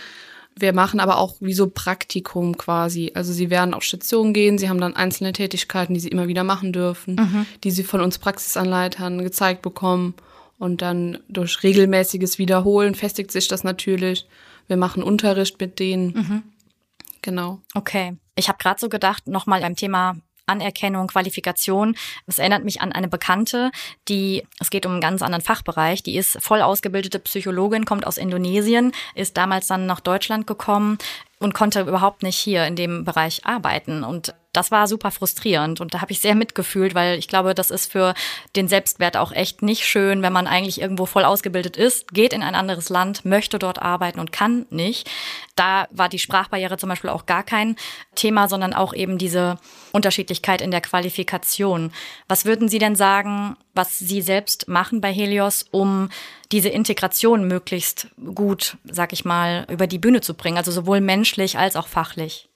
Wir 0.58 0.74
machen 0.74 1.02
aber 1.02 1.18
auch 1.18 1.36
wie 1.42 1.54
so 1.54 1.68
Praktikum 1.68 2.58
quasi. 2.58 3.12
Also 3.14 3.34
sie 3.34 3.50
werden 3.50 3.74
auf 3.74 3.84
Station 3.84 4.34
gehen, 4.34 4.58
sie 4.58 4.70
haben 4.70 4.80
dann 4.80 4.96
einzelne 4.96 5.34
Tätigkeiten, 5.34 5.94
die 5.94 6.00
sie 6.00 6.08
immer 6.08 6.28
wieder 6.28 6.46
machen 6.46 6.72
dürfen, 6.72 7.16
mhm. 7.16 7.46
die 7.64 7.72
sie 7.72 7.84
von 7.84 8.00
uns 8.00 8.20
Praxisanleitern 8.20 9.22
gezeigt 9.22 9.62
bekommen. 9.62 10.14
Und 10.58 10.82
dann 10.82 11.20
durch 11.28 11.64
regelmäßiges 11.64 12.38
Wiederholen 12.38 12.96
festigt 12.96 13.32
sich 13.32 13.48
das 13.48 13.64
natürlich. 13.64 14.28
Wir 14.68 14.78
machen 14.78 15.04
Unterricht 15.04 15.60
mit 15.60 15.80
denen. 15.80 16.14
Mhm. 16.14 16.44
Genau. 17.22 17.60
Okay. 17.74 18.18
Ich 18.36 18.48
habe 18.48 18.58
gerade 18.58 18.80
so 18.80 18.90
gedacht, 18.90 19.28
nochmal 19.28 19.62
beim 19.62 19.76
Thema 19.76 20.16
Anerkennung, 20.48 21.08
Qualifikation. 21.08 21.96
Es 22.28 22.40
erinnert 22.40 22.64
mich 22.64 22.82
an 22.82 22.92
eine 22.92 23.08
Bekannte, 23.08 23.72
die, 24.08 24.46
es 24.60 24.70
geht 24.70 24.86
um 24.86 24.94
einen 24.94 25.02
ganz 25.02 25.22
anderen 25.22 25.44
Fachbereich, 25.44 26.04
die 26.04 26.18
ist 26.18 26.38
voll 26.42 26.62
ausgebildete 26.62 27.20
Psychologin, 27.20 27.86
kommt 27.86 28.06
aus 28.06 28.18
Indonesien, 28.18 28.92
ist 29.16 29.38
damals 29.38 29.68
dann 29.68 29.86
nach 29.86 30.00
Deutschland 30.00 30.46
gekommen 30.48 30.98
und 31.40 31.54
konnte 31.54 31.82
überhaupt 31.82 32.24
nicht 32.24 32.38
hier 32.38 32.66
in 32.66 32.76
dem 32.76 33.04
Bereich 33.04 33.46
arbeiten. 33.46 34.04
Und 34.04 34.34
das 34.56 34.72
war 34.72 34.88
super 34.88 35.12
frustrierend 35.12 35.82
und 35.82 35.94
da 35.94 36.02
habe 36.02 36.12
ich 36.12 36.20
sehr 36.20 36.36
mitgefühlt, 36.36 36.96
weil 36.96 37.18
ich 37.18 37.28
glaube, 37.28 37.54
das 37.54 37.70
ist 37.72 37.92
für 37.92 38.14
den 38.56 38.68
Selbstwert 38.68 39.18
auch 39.18 39.32
echt 39.32 39.62
nicht 39.62 39.86
schön, 39.86 40.22
wenn 40.22 40.34
man 40.34 40.48
eigentlich 40.48 40.80
irgendwo 40.80 41.06
voll 41.06 41.26
ausgebildet 41.26 41.78
ist, 41.78 42.14
geht 42.14 42.34
in 42.34 42.44
ein 42.44 42.56
anderes 42.56 42.90
Land, 42.90 43.26
möchte 43.26 43.60
dort 43.60 43.82
arbeiten 43.82 44.20
und 44.20 44.32
kann 44.32 44.66
nicht. 44.70 45.10
Da 45.56 45.88
war 45.92 46.10
die 46.10 46.20
Sprachbarriere 46.20 46.78
zum 46.78 46.90
Beispiel 46.90 47.10
auch 47.10 47.26
gar 47.26 47.44
kein 47.44 47.76
Thema, 48.16 48.48
sondern 48.48 48.74
auch 48.74 48.94
eben 48.94 49.18
diese 49.18 49.58
Unterschiedlichkeit 49.92 50.62
in 50.62 50.72
der 50.72 50.82
Qualifikation. 50.82 51.92
Was 52.28 52.46
würden 52.46 52.70
Sie 52.70 52.80
denn 52.80 52.96
sagen, 52.96 53.58
was 53.74 54.00
Sie 54.00 54.22
selbst 54.22 54.68
machen 54.68 55.02
bei 55.02 55.14
Helios, 55.14 55.66
um 55.72 56.10
diese 56.52 56.70
Integration 56.70 57.48
möglichst 57.48 58.08
gut, 58.34 58.78
sag 58.86 59.14
ich 59.14 59.26
mal, 59.26 59.66
über 59.70 59.88
die 59.88 60.00
Bühne 60.00 60.22
zu 60.22 60.34
bringen, 60.34 60.58
also 60.58 60.72
sowohl 60.72 61.02
menschlich 61.02 61.58
als 61.58 61.76
auch 61.76 61.88
fachlich? 61.88 62.50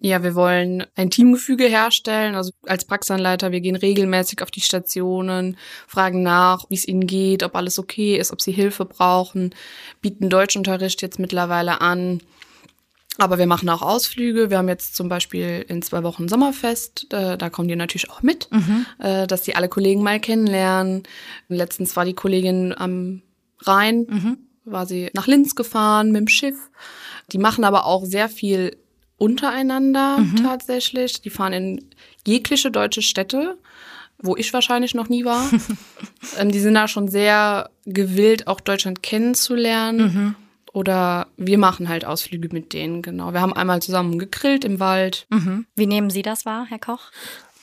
Ja, 0.00 0.22
wir 0.22 0.34
wollen 0.34 0.84
ein 0.96 1.10
Teamgefüge 1.10 1.64
herstellen. 1.64 2.34
Also 2.34 2.52
als 2.66 2.84
Praxisanleiter, 2.84 3.52
wir 3.52 3.60
gehen 3.60 3.76
regelmäßig 3.76 4.42
auf 4.42 4.50
die 4.50 4.60
Stationen, 4.60 5.56
fragen 5.86 6.22
nach, 6.22 6.68
wie 6.68 6.74
es 6.74 6.86
ihnen 6.86 7.06
geht, 7.06 7.42
ob 7.42 7.54
alles 7.54 7.78
okay 7.78 8.16
ist, 8.16 8.32
ob 8.32 8.42
sie 8.42 8.52
Hilfe 8.52 8.84
brauchen, 8.84 9.54
bieten 10.02 10.28
Deutschunterricht 10.28 11.00
jetzt 11.00 11.18
mittlerweile 11.18 11.80
an. 11.80 12.20
Aber 13.16 13.38
wir 13.38 13.46
machen 13.46 13.68
auch 13.68 13.82
Ausflüge. 13.82 14.50
Wir 14.50 14.58
haben 14.58 14.68
jetzt 14.68 14.96
zum 14.96 15.08
Beispiel 15.08 15.64
in 15.68 15.82
zwei 15.82 16.02
Wochen 16.02 16.28
Sommerfest. 16.28 17.06
Da, 17.10 17.36
da 17.36 17.48
kommen 17.48 17.68
die 17.68 17.76
natürlich 17.76 18.10
auch 18.10 18.22
mit, 18.22 18.48
mhm. 18.50 18.86
äh, 18.98 19.26
dass 19.26 19.42
die 19.42 19.54
alle 19.54 19.68
Kollegen 19.68 20.02
mal 20.02 20.18
kennenlernen. 20.18 21.04
Letztens 21.48 21.94
war 21.94 22.04
die 22.04 22.14
Kollegin 22.14 22.74
am 22.76 23.22
Rhein, 23.60 24.06
mhm. 24.08 24.38
war 24.64 24.86
sie 24.86 25.10
nach 25.14 25.28
Linz 25.28 25.54
gefahren 25.54 26.10
mit 26.10 26.20
dem 26.22 26.28
Schiff. 26.28 26.70
Die 27.32 27.38
machen 27.38 27.64
aber 27.64 27.86
auch 27.86 28.04
sehr 28.04 28.28
viel 28.28 28.76
untereinander 29.18 30.18
mhm. 30.18 30.36
tatsächlich. 30.36 31.20
Die 31.22 31.30
fahren 31.30 31.52
in 31.52 31.84
jegliche 32.26 32.70
deutsche 32.70 33.02
Städte, 33.02 33.56
wo 34.18 34.36
ich 34.36 34.52
wahrscheinlich 34.52 34.94
noch 34.94 35.08
nie 35.08 35.24
war. 35.24 35.50
ähm, 36.38 36.50
die 36.50 36.60
sind 36.60 36.74
da 36.74 36.88
schon 36.88 37.08
sehr 37.08 37.70
gewillt, 37.86 38.46
auch 38.46 38.60
Deutschland 38.60 39.02
kennenzulernen. 39.02 39.98
Mhm. 39.98 40.34
Oder 40.72 41.28
wir 41.36 41.58
machen 41.58 41.88
halt 41.88 42.04
Ausflüge 42.04 42.48
mit 42.52 42.72
denen, 42.72 43.00
genau. 43.00 43.32
Wir 43.32 43.40
haben 43.40 43.52
einmal 43.52 43.80
zusammen 43.80 44.18
gegrillt 44.18 44.64
im 44.64 44.80
Wald. 44.80 45.26
Mhm. 45.30 45.66
Wie 45.76 45.86
nehmen 45.86 46.10
Sie 46.10 46.22
das 46.22 46.44
wahr, 46.44 46.66
Herr 46.68 46.80
Koch? 46.80 47.12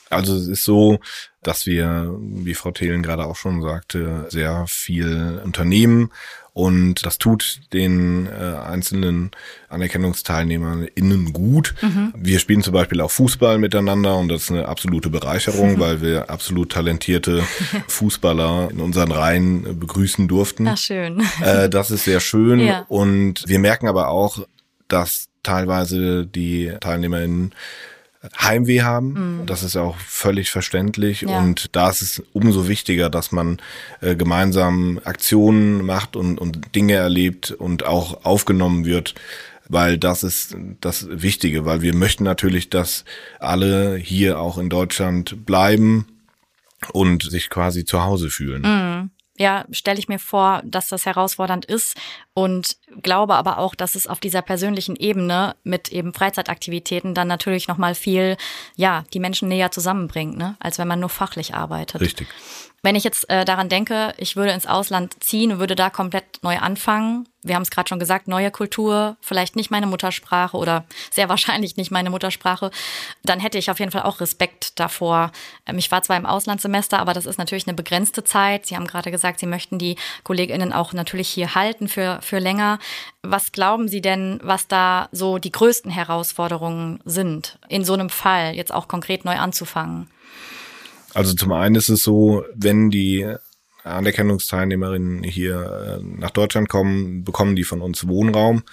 Also 0.09 0.35
es 0.35 0.47
ist 0.47 0.63
so, 0.63 0.99
dass 1.41 1.65
wir, 1.65 2.15
wie 2.19 2.53
Frau 2.53 2.71
Thelen 2.71 3.01
gerade 3.01 3.25
auch 3.25 3.35
schon 3.35 3.61
sagte, 3.61 4.27
sehr 4.29 4.65
viel 4.67 5.41
Unternehmen 5.43 6.11
und 6.53 7.05
das 7.05 7.17
tut 7.17 7.61
den 7.71 8.27
äh, 8.27 8.57
einzelnen 8.57 9.31
Anerkennungsteilnehmern 9.69 10.85
innen 10.95 11.31
gut. 11.31 11.75
Mhm. 11.81 12.13
Wir 12.17 12.39
spielen 12.39 12.61
zum 12.61 12.73
Beispiel 12.73 12.99
auch 12.99 13.11
Fußball 13.11 13.57
miteinander 13.57 14.17
und 14.17 14.27
das 14.27 14.43
ist 14.43 14.51
eine 14.51 14.67
absolute 14.67 15.09
Bereicherung, 15.09 15.79
weil 15.79 16.01
wir 16.01 16.29
absolut 16.29 16.73
talentierte 16.73 17.43
Fußballer 17.87 18.69
in 18.71 18.81
unseren 18.81 19.11
Reihen 19.11 19.79
begrüßen 19.79 20.27
durften. 20.27 20.67
Ach, 20.67 20.77
schön. 20.77 21.23
Äh, 21.41 21.69
das 21.69 21.89
ist 21.89 22.03
sehr 22.03 22.19
schön. 22.19 22.59
Ja. 22.59 22.85
Und 22.89 23.47
wir 23.47 23.59
merken 23.59 23.87
aber 23.87 24.09
auch, 24.09 24.45
dass 24.89 25.29
teilweise 25.43 26.25
die 26.25 26.73
TeilnehmerInnen 26.81 27.53
Heimweh 28.39 28.81
haben. 28.81 29.39
Mhm. 29.41 29.45
Das 29.45 29.63
ist 29.63 29.75
auch 29.75 29.97
völlig 29.97 30.51
verständlich. 30.51 31.21
Ja. 31.21 31.39
Und 31.39 31.75
da 31.75 31.89
ist 31.89 32.01
es 32.01 32.23
umso 32.33 32.67
wichtiger, 32.67 33.09
dass 33.09 33.31
man 33.31 33.59
äh, 34.01 34.15
gemeinsam 34.15 34.99
Aktionen 35.03 35.85
macht 35.85 36.15
und, 36.15 36.37
und 36.37 36.75
Dinge 36.75 36.93
erlebt 36.93 37.51
und 37.51 37.85
auch 37.85 38.25
aufgenommen 38.25 38.85
wird 38.85 39.15
weil 39.73 39.97
das 39.97 40.23
ist 40.23 40.57
das 40.81 41.07
Wichtige, 41.09 41.63
weil 41.63 41.81
wir 41.81 41.95
möchten 41.95 42.25
natürlich, 42.25 42.69
dass 42.69 43.05
alle 43.39 43.95
hier 43.95 44.37
auch 44.37 44.57
in 44.57 44.69
Deutschland 44.69 45.45
bleiben 45.45 46.07
und 46.91 47.23
sich 47.23 47.49
quasi 47.49 47.85
zu 47.85 48.03
Hause 48.03 48.29
fühlen. 48.29 48.63
Mhm 48.63 49.11
ja, 49.37 49.65
stelle 49.71 49.99
ich 49.99 50.07
mir 50.07 50.19
vor, 50.19 50.61
dass 50.63 50.87
das 50.89 51.05
herausfordernd 51.05 51.65
ist. 51.65 51.97
und 52.33 52.77
glaube 53.01 53.35
aber 53.35 53.57
auch, 53.57 53.75
dass 53.75 53.95
es 53.95 54.07
auf 54.07 54.19
dieser 54.19 54.41
persönlichen 54.41 54.95
Ebene 54.95 55.55
mit 55.63 55.89
eben 55.89 56.13
Freizeitaktivitäten 56.13 57.13
dann 57.13 57.27
natürlich 57.27 57.67
nochmal 57.67 57.95
viel, 57.95 58.37
ja, 58.75 59.03
die 59.13 59.19
Menschen 59.19 59.47
näher 59.47 59.71
zusammenbringt, 59.71 60.37
ne? 60.37 60.55
als 60.59 60.77
wenn 60.77 60.87
man 60.87 60.99
nur 60.99 61.09
fachlich 61.09 61.53
arbeitet. 61.55 62.01
Richtig. 62.01 62.27
Wenn 62.83 62.95
ich 62.95 63.03
jetzt 63.03 63.29
äh, 63.29 63.45
daran 63.45 63.69
denke, 63.69 64.13
ich 64.17 64.35
würde 64.35 64.53
ins 64.53 64.65
Ausland 64.65 65.23
ziehen 65.23 65.51
und 65.51 65.59
würde 65.59 65.75
da 65.75 65.91
komplett 65.91 66.39
neu 66.41 66.57
anfangen. 66.57 67.27
Wir 67.43 67.53
haben 67.53 67.61
es 67.61 67.69
gerade 67.69 67.87
schon 67.87 67.99
gesagt, 67.99 68.27
neue 68.27 68.49
Kultur, 68.49 69.17
vielleicht 69.21 69.55
nicht 69.55 69.69
meine 69.69 69.85
Muttersprache 69.85 70.57
oder 70.57 70.85
sehr 71.11 71.29
wahrscheinlich 71.29 71.77
nicht 71.77 71.91
meine 71.91 72.09
Muttersprache, 72.09 72.71
dann 73.23 73.39
hätte 73.39 73.59
ich 73.59 73.69
auf 73.69 73.79
jeden 73.79 73.91
Fall 73.91 74.01
auch 74.01 74.19
Respekt 74.19 74.79
davor. 74.79 75.31
Ähm, 75.67 75.77
ich 75.77 75.91
war 75.91 76.01
zwar 76.01 76.17
im 76.17 76.25
Auslandssemester, 76.25 76.97
aber 76.97 77.13
das 77.13 77.27
ist 77.27 77.37
natürlich 77.37 77.67
eine 77.67 77.75
begrenzte 77.75 78.23
Zeit. 78.23 78.65
Sie 78.65 78.75
haben 78.75 78.87
gerade 78.87 79.11
gesagt, 79.11 79.39
Sie 79.39 79.45
möchten 79.45 79.77
die 79.77 79.95
KollegInnen 80.23 80.73
auch 80.73 80.93
natürlich 80.93 81.29
hier 81.29 81.53
halten 81.53 81.87
für, 81.87 82.19
für 82.23 82.39
länger. 82.39 82.79
Was 83.21 83.51
glauben 83.51 83.89
Sie 83.89 84.01
denn, 84.01 84.39
was 84.41 84.67
da 84.67 85.07
so 85.11 85.37
die 85.37 85.51
größten 85.51 85.91
Herausforderungen 85.91 86.99
sind, 87.05 87.59
in 87.69 87.85
so 87.85 87.93
einem 87.93 88.09
Fall 88.09 88.55
jetzt 88.55 88.73
auch 88.73 88.87
konkret 88.87 89.23
neu 89.23 89.37
anzufangen? 89.37 90.09
Also 91.13 91.33
zum 91.33 91.51
einen 91.51 91.75
ist 91.75 91.89
es 91.89 92.03
so, 92.03 92.43
wenn 92.55 92.89
die 92.89 93.27
Anerkennungsteilnehmerinnen 93.83 95.23
hier 95.23 95.99
äh, 95.99 96.03
nach 96.03 96.31
Deutschland 96.31 96.69
kommen, 96.69 97.23
bekommen 97.23 97.55
die 97.55 97.63
von 97.63 97.81
uns 97.81 98.07
Wohnraum 98.07 98.63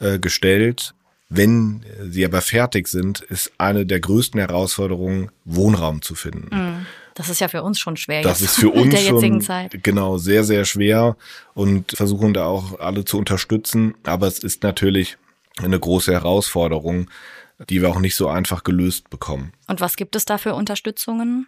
äh, 0.00 0.18
gestellt. 0.18 0.94
Wenn 1.28 1.84
sie 2.02 2.24
aber 2.24 2.40
fertig 2.40 2.86
sind, 2.88 3.20
ist 3.20 3.52
eine 3.58 3.86
der 3.86 4.00
größten 4.00 4.38
Herausforderungen, 4.38 5.30
Wohnraum 5.44 6.02
zu 6.02 6.14
finden. 6.14 6.48
Mhm. 6.54 6.86
Das 7.14 7.28
ist 7.28 7.40
ja 7.40 7.48
für 7.48 7.62
uns 7.62 7.78
schon 7.78 7.96
schwer. 7.96 8.22
Das 8.22 8.40
ist 8.40 8.56
für 8.56 8.70
uns 8.72 9.00
schon 9.00 9.40
genau 9.82 10.18
sehr 10.18 10.44
sehr 10.44 10.64
schwer 10.64 11.16
und 11.54 11.92
versuchen 11.92 12.34
da 12.34 12.46
auch 12.46 12.80
alle 12.80 13.04
zu 13.04 13.18
unterstützen. 13.18 13.94
Aber 14.02 14.26
es 14.26 14.40
ist 14.40 14.62
natürlich 14.62 15.16
eine 15.58 15.78
große 15.78 16.12
Herausforderung, 16.12 17.08
die 17.70 17.80
wir 17.80 17.88
auch 17.88 18.00
nicht 18.00 18.16
so 18.16 18.28
einfach 18.28 18.64
gelöst 18.64 19.10
bekommen. 19.10 19.52
Und 19.68 19.80
was 19.80 19.96
gibt 19.96 20.16
es 20.16 20.24
da 20.24 20.38
für 20.38 20.54
Unterstützungen? 20.54 21.46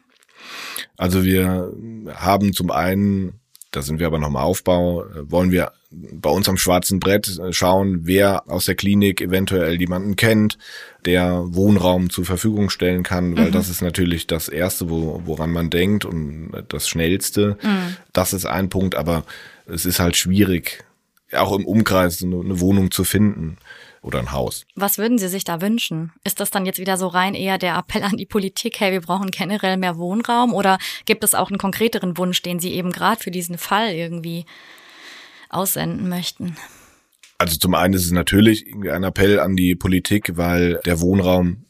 Also 0.97 1.25
wir 1.25 1.73
haben 2.15 2.53
zum 2.53 2.71
einen, 2.71 3.41
da 3.71 3.83
sind 3.83 3.99
wir 3.99 4.07
aber 4.07 4.19
noch 4.19 4.29
im 4.29 4.37
Aufbau, 4.37 5.05
wollen 5.23 5.51
wir 5.51 5.73
bei 5.91 6.31
uns 6.31 6.49
am 6.49 6.57
schwarzen 6.57 7.01
Brett 7.01 7.41
schauen, 7.51 8.01
wer 8.03 8.51
aus 8.51 8.67
der 8.67 8.75
Klinik 8.75 9.21
eventuell 9.21 9.79
jemanden 9.79 10.17
kennt, 10.17 10.59
der 11.05 11.43
Wohnraum 11.47 12.11
zur 12.11 12.25
Verfügung 12.25 12.71
stellen 12.71 13.03
kann, 13.03 13.37
weil 13.37 13.49
mhm. 13.49 13.53
das 13.53 13.69
ist 13.69 13.83
natürlich 13.83 14.27
das 14.27 14.49
Erste, 14.49 14.91
wo, 14.91 15.23
woran 15.25 15.53
man 15.53 15.71
denkt 15.71 16.05
und 16.05 16.53
das 16.69 16.89
Schnellste. 16.89 17.57
Mhm. 17.63 17.97
Das 18.13 18.33
ist 18.33 18.47
ein 18.47 18.69
Punkt, 18.69 18.95
aber 18.95 19.25
es 19.67 19.87
ist 19.87 20.01
halt 20.01 20.17
schwierig, 20.17 20.85
auch 21.33 21.57
im 21.57 21.65
Umkreis 21.65 22.23
eine 22.23 22.61
Wohnung 22.61 22.91
zu 22.91 23.05
finden 23.05 23.59
oder 24.07 24.21
ein 24.21 24.33
Haus. 24.33 24.65
Was 24.77 24.99
würden 24.99 25.19
Sie 25.19 25.29
sich 25.29 25.45
da 25.45 25.61
wünschen? 25.61 26.13
Ist 26.25 26.41
das 26.41 26.51
dann 26.51 26.65
jetzt 26.65 26.79
wieder 26.79 26.97
so 26.97 27.09
rein 27.09 27.35
eher 27.35 27.59
der 27.59 27.77
Appell 27.77 28.05
an 28.05 28.17
die 28.17 28.27
Politik, 28.27 28.79
hey, 28.81 28.93
wir 28.93 29.01
brauchen 29.01 29.31
generell 29.31 29.77
mehr 29.77 29.99
Wohnraum? 29.99 30.55
Oder 30.55 30.79
gibt 31.05 31.25
es 31.25 31.35
auch 31.35 31.51
einen 31.51 31.59
konkreteren 31.59 32.17
Wunsch, 32.17 32.41
den 32.43 32.61
Sie 32.61 32.73
eben 32.73 32.93
gerade 32.93 33.21
für 33.23 33.31
diesen 33.31 33.59
Fall 33.59 33.91
irgendwie 33.91 34.47
aussenden 35.51 36.09
möchten? 36.09 36.57
Also 37.39 37.59
zum 37.59 37.75
einen 37.75 37.95
ist 37.95 38.07
es 38.07 38.13
natürlich 38.13 38.65
ein 38.73 39.03
Appell 39.03 39.41
an 39.41 39.57
die 39.57 39.75
Politik, 39.75 40.37
weil 40.37 40.81
der 40.87 41.01
Wohnraum 41.01 41.66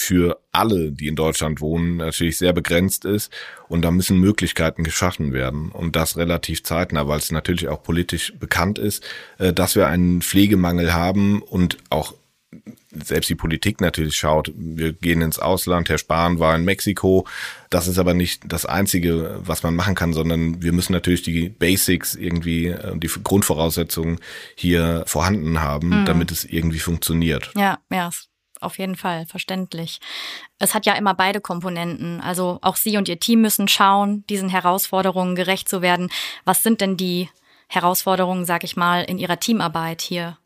für 0.00 0.40
alle, 0.50 0.92
die 0.92 1.08
in 1.08 1.14
Deutschland 1.14 1.60
wohnen, 1.60 1.98
natürlich 1.98 2.38
sehr 2.38 2.52
begrenzt 2.52 3.04
ist. 3.04 3.30
Und 3.68 3.82
da 3.82 3.90
müssen 3.90 4.18
Möglichkeiten 4.18 4.82
geschaffen 4.82 5.32
werden. 5.32 5.70
Und 5.70 5.94
das 5.94 6.16
relativ 6.16 6.64
zeitnah, 6.64 7.06
weil 7.06 7.18
es 7.18 7.30
natürlich 7.30 7.68
auch 7.68 7.82
politisch 7.82 8.32
bekannt 8.38 8.78
ist, 8.78 9.04
äh, 9.38 9.52
dass 9.52 9.76
wir 9.76 9.88
einen 9.88 10.22
Pflegemangel 10.22 10.94
haben 10.94 11.42
und 11.42 11.76
auch 11.90 12.14
selbst 12.92 13.28
die 13.30 13.36
Politik 13.36 13.80
natürlich 13.80 14.16
schaut, 14.16 14.50
wir 14.56 14.92
gehen 14.92 15.22
ins 15.22 15.38
Ausland, 15.38 15.88
Herr 15.88 15.98
Spahn 15.98 16.40
war 16.40 16.56
in 16.56 16.64
Mexiko. 16.64 17.26
Das 17.68 17.86
ist 17.86 17.98
aber 17.98 18.14
nicht 18.14 18.42
das 18.46 18.66
Einzige, 18.66 19.38
was 19.44 19.62
man 19.62 19.76
machen 19.76 19.94
kann, 19.94 20.12
sondern 20.12 20.60
wir 20.60 20.72
müssen 20.72 20.92
natürlich 20.92 21.22
die 21.22 21.48
Basics 21.48 22.16
irgendwie, 22.16 22.68
äh, 22.68 22.98
die 22.98 23.10
Grundvoraussetzungen 23.22 24.18
hier 24.56 25.04
vorhanden 25.06 25.60
haben, 25.60 26.00
mhm. 26.00 26.04
damit 26.06 26.32
es 26.32 26.44
irgendwie 26.44 26.80
funktioniert. 26.80 27.52
Ja, 27.54 27.78
ja, 27.92 28.10
auf 28.60 28.78
jeden 28.78 28.96
Fall, 28.96 29.26
verständlich. 29.26 30.00
Es 30.58 30.74
hat 30.74 30.86
ja 30.86 30.94
immer 30.94 31.14
beide 31.14 31.40
Komponenten. 31.40 32.20
Also 32.20 32.58
auch 32.62 32.76
Sie 32.76 32.96
und 32.96 33.08
Ihr 33.08 33.20
Team 33.20 33.40
müssen 33.40 33.68
schauen, 33.68 34.24
diesen 34.28 34.48
Herausforderungen 34.48 35.34
gerecht 35.34 35.68
zu 35.68 35.82
werden. 35.82 36.10
Was 36.44 36.62
sind 36.62 36.80
denn 36.80 36.96
die 36.96 37.28
Herausforderungen, 37.68 38.44
sag 38.44 38.64
ich 38.64 38.76
mal, 38.76 39.02
in 39.02 39.18
Ihrer 39.18 39.38
Teamarbeit 39.38 40.02
hier? 40.02 40.36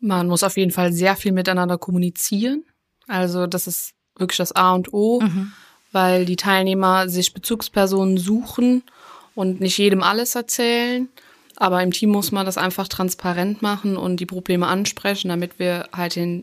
Man 0.00 0.26
muss 0.26 0.42
auf 0.42 0.56
jeden 0.56 0.72
Fall 0.72 0.92
sehr 0.92 1.16
viel 1.16 1.32
miteinander 1.32 1.78
kommunizieren. 1.78 2.64
Also 3.06 3.46
das 3.46 3.66
ist 3.66 3.94
wirklich 4.16 4.38
das 4.38 4.52
A 4.52 4.72
und 4.74 4.92
O, 4.92 5.20
mhm. 5.20 5.52
weil 5.92 6.24
die 6.24 6.36
Teilnehmer 6.36 7.08
sich 7.08 7.34
Bezugspersonen 7.34 8.18
suchen 8.18 8.82
und 9.34 9.60
nicht 9.60 9.78
jedem 9.78 10.02
alles 10.02 10.34
erzählen. 10.34 11.08
Aber 11.62 11.80
im 11.80 11.92
Team 11.92 12.10
muss 12.10 12.32
man 12.32 12.44
das 12.44 12.58
einfach 12.58 12.88
transparent 12.88 13.62
machen 13.62 13.96
und 13.96 14.16
die 14.16 14.26
Probleme 14.26 14.66
ansprechen, 14.66 15.28
damit 15.28 15.60
wir 15.60 15.88
halt 15.92 16.16
den 16.16 16.42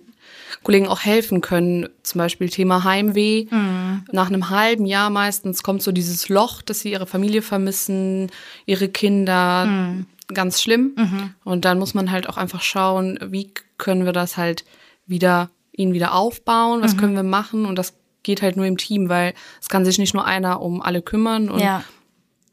Kollegen 0.64 0.88
auch 0.88 1.02
helfen 1.02 1.42
können. 1.42 1.90
Zum 2.04 2.20
Beispiel 2.20 2.48
Thema 2.48 2.86
Heimweh. 2.86 3.48
Mhm. 3.52 4.06
Nach 4.14 4.28
einem 4.28 4.50
halben 4.50 4.86
Jahr 4.86 5.10
meistens 5.10 5.62
kommt 5.62 5.84
so 5.84 5.92
dieses 5.92 6.30
Loch, 6.30 6.62
dass 6.62 6.80
sie 6.80 6.94
ihre 6.94 7.06
Familie 7.06 7.42
vermissen, 7.42 8.32
ihre 8.66 8.88
Kinder. 8.88 9.66
Mhm. 9.66 10.06
Ganz 10.34 10.62
schlimm. 10.62 10.94
Mhm. 10.96 11.34
Und 11.44 11.66
dann 11.66 11.80
muss 11.80 11.94
man 11.94 12.12
halt 12.12 12.30
auch 12.30 12.38
einfach 12.38 12.62
schauen, 12.62 13.20
wie 13.22 13.52
können 13.78 14.06
wir 14.06 14.14
das 14.14 14.38
halt 14.38 14.64
wieder, 15.06 15.50
ihn 15.74 15.92
wieder 15.92 16.14
aufbauen, 16.16 16.82
was 16.82 16.94
mhm. 16.94 16.98
können 16.98 17.16
wir 17.18 17.24
machen. 17.24 17.66
Und 17.66 17.76
das 17.76 17.94
geht 18.24 18.42
halt 18.42 18.56
nur 18.56 18.68
im 18.68 18.78
Team, 18.78 19.10
weil 19.10 19.34
es 19.60 19.68
kann 19.68 19.84
sich 19.84 19.98
nicht 19.98 20.14
nur 20.14 20.24
einer 20.24 20.62
um 20.62 20.82
alle 20.82 21.02
kümmern. 21.02 21.50
Und 21.50 21.60
ja. 21.60 21.84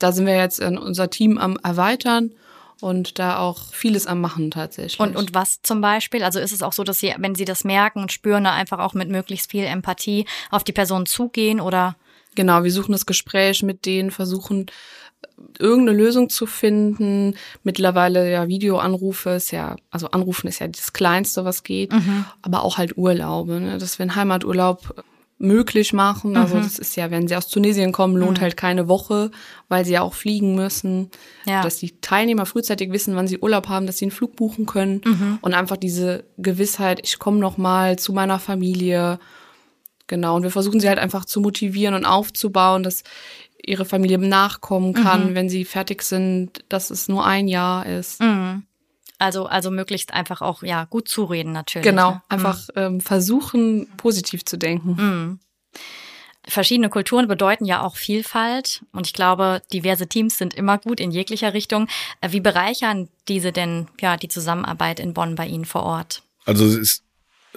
da 0.00 0.11
sind 0.11 0.26
wir 0.26 0.37
jetzt 0.37 0.59
in 0.59 0.76
unser 0.76 1.11
Team 1.11 1.38
am 1.38 1.61
Erweitern 1.62 2.33
und 2.81 3.19
da 3.19 3.39
auch 3.39 3.73
vieles 3.73 4.07
am 4.07 4.21
Machen 4.21 4.51
tatsächlich. 4.51 5.01
Und, 5.01 5.17
und 5.17 5.35
was 5.35 5.62
zum 5.62 5.81
Beispiel? 5.81 6.23
Also 6.23 6.39
ist 6.39 6.53
es 6.53 6.62
auch 6.62 6.73
so, 6.73 6.85
dass 6.85 6.99
Sie, 6.99 7.15
wenn 7.17 7.35
Sie 7.35 7.45
das 7.45 7.65
merken 7.65 8.01
und 8.01 8.12
spüren, 8.12 8.45
da 8.45 8.53
einfach 8.53 8.79
auch 8.79 8.95
mit 8.95 9.09
möglichst 9.09 9.51
viel 9.51 9.65
Empathie 9.65 10.27
auf 10.51 10.65
die 10.65 10.73
Person 10.73 11.07
zugehen 11.07 11.61
oder? 11.61 11.97
Genau, 12.35 12.65
wir 12.65 12.73
suchen 12.73 12.93
das 12.93 13.07
Gespräch 13.07 13.62
mit 13.62 13.87
denen, 13.87 14.11
versuchen 14.11 14.67
irgendeine 15.59 15.97
Lösung 15.97 16.29
zu 16.29 16.47
finden. 16.47 17.35
Mittlerweile 17.62 18.31
ja 18.31 18.49
Videoanrufe 18.49 19.31
ist 19.31 19.51
ja, 19.51 19.77
also 19.91 20.11
Anrufen 20.11 20.47
ist 20.47 20.59
ja 20.59 20.69
das 20.69 20.93
Kleinste, 20.93 21.45
was 21.45 21.62
geht, 21.62 21.93
mhm. 21.93 22.27
aber 22.43 22.62
auch 22.62 22.77
halt 22.79 22.97
Urlaube, 22.99 23.61
ne? 23.61 23.79
dass 23.79 23.99
wir 23.99 24.05
einen 24.05 24.17
Heimaturlaub 24.17 25.03
möglich 25.38 25.92
machen. 25.92 26.37
Also 26.37 26.57
mhm. 26.57 26.62
das 26.62 26.79
ist 26.79 26.96
ja, 26.96 27.11
wenn 27.11 27.29
sie 27.29 27.37
aus 27.37 27.49
Tunesien 27.49 27.92
kommen, 27.92 28.16
lohnt 28.16 28.38
mhm. 28.38 28.42
halt 28.42 28.57
keine 28.57 28.88
Woche, 28.88 29.31
weil 29.68 29.85
sie 29.85 29.92
ja 29.92 30.03
auch 30.03 30.14
fliegen 30.14 30.55
müssen. 30.55 31.11
Ja. 31.44 31.62
Dass 31.62 31.77
die 31.77 32.01
Teilnehmer 32.01 32.46
frühzeitig 32.46 32.90
wissen, 32.90 33.16
wann 33.16 33.29
sie 33.29 33.38
Urlaub 33.38 33.68
haben, 33.68 33.87
dass 33.87 33.99
sie 33.99 34.07
einen 34.07 34.12
Flug 34.12 34.37
buchen 34.37 34.66
können 34.66 35.03
mhm. 35.05 35.38
und 35.42 35.55
einfach 35.55 35.77
diese 35.77 36.25
Gewissheit, 36.38 37.01
ich 37.03 37.18
komme 37.18 37.38
noch 37.38 37.59
mal 37.59 37.99
zu 37.99 38.12
meiner 38.12 38.38
Familie. 38.38 39.18
Genau, 40.07 40.37
und 40.37 40.42
wir 40.42 40.51
versuchen 40.51 40.81
sie 40.81 40.88
halt 40.88 40.99
einfach 40.99 41.25
zu 41.25 41.40
motivieren 41.40 41.94
und 41.94 42.07
aufzubauen, 42.07 42.83
dass 42.83 43.03
ihre 43.62 43.85
Familie 43.85 44.18
nachkommen 44.18 44.94
kann, 44.94 45.31
mhm. 45.31 45.35
wenn 45.35 45.49
sie 45.49 45.64
fertig 45.64 46.03
sind, 46.03 46.64
dass 46.68 46.90
es 46.90 47.09
nur 47.09 47.27
ein 47.27 47.49
Jahr 47.49 47.85
ist. 47.85 48.20
Also, 49.18 49.46
also 49.46 49.70
möglichst 49.70 50.12
einfach 50.12 50.42
auch, 50.42 50.62
ja, 50.62 50.85
gut 50.85 51.09
zureden 51.09 51.52
natürlich. 51.52 51.87
Genau, 51.87 52.12
ne? 52.12 52.22
einfach 52.29 52.68
mhm. 52.68 52.81
ähm, 52.81 53.00
versuchen, 53.00 53.88
positiv 53.96 54.44
zu 54.44 54.57
denken. 54.57 54.96
Mhm. 54.98 55.40
Verschiedene 56.48 56.90
Kulturen 56.90 57.26
bedeuten 57.26 57.64
ja 57.64 57.83
auch 57.83 57.96
Vielfalt 57.96 58.85
und 58.92 59.07
ich 59.07 59.12
glaube, 59.12 59.62
diverse 59.72 60.07
Teams 60.07 60.38
sind 60.38 60.55
immer 60.55 60.79
gut 60.79 61.00
in 61.00 61.11
jeglicher 61.11 61.55
Richtung. 61.55 61.88
Äh, 62.20 62.31
wie 62.31 62.40
bereichern 62.40 63.09
diese 63.26 63.52
denn 63.52 63.88
ja 64.00 64.16
die 64.16 64.29
Zusammenarbeit 64.29 65.00
in 65.00 65.12
Bonn 65.12 65.35
bei 65.35 65.46
Ihnen 65.46 65.64
vor 65.64 65.83
Ort? 65.83 66.22
Also 66.44 66.64
es 66.64 66.76
ist 66.76 67.06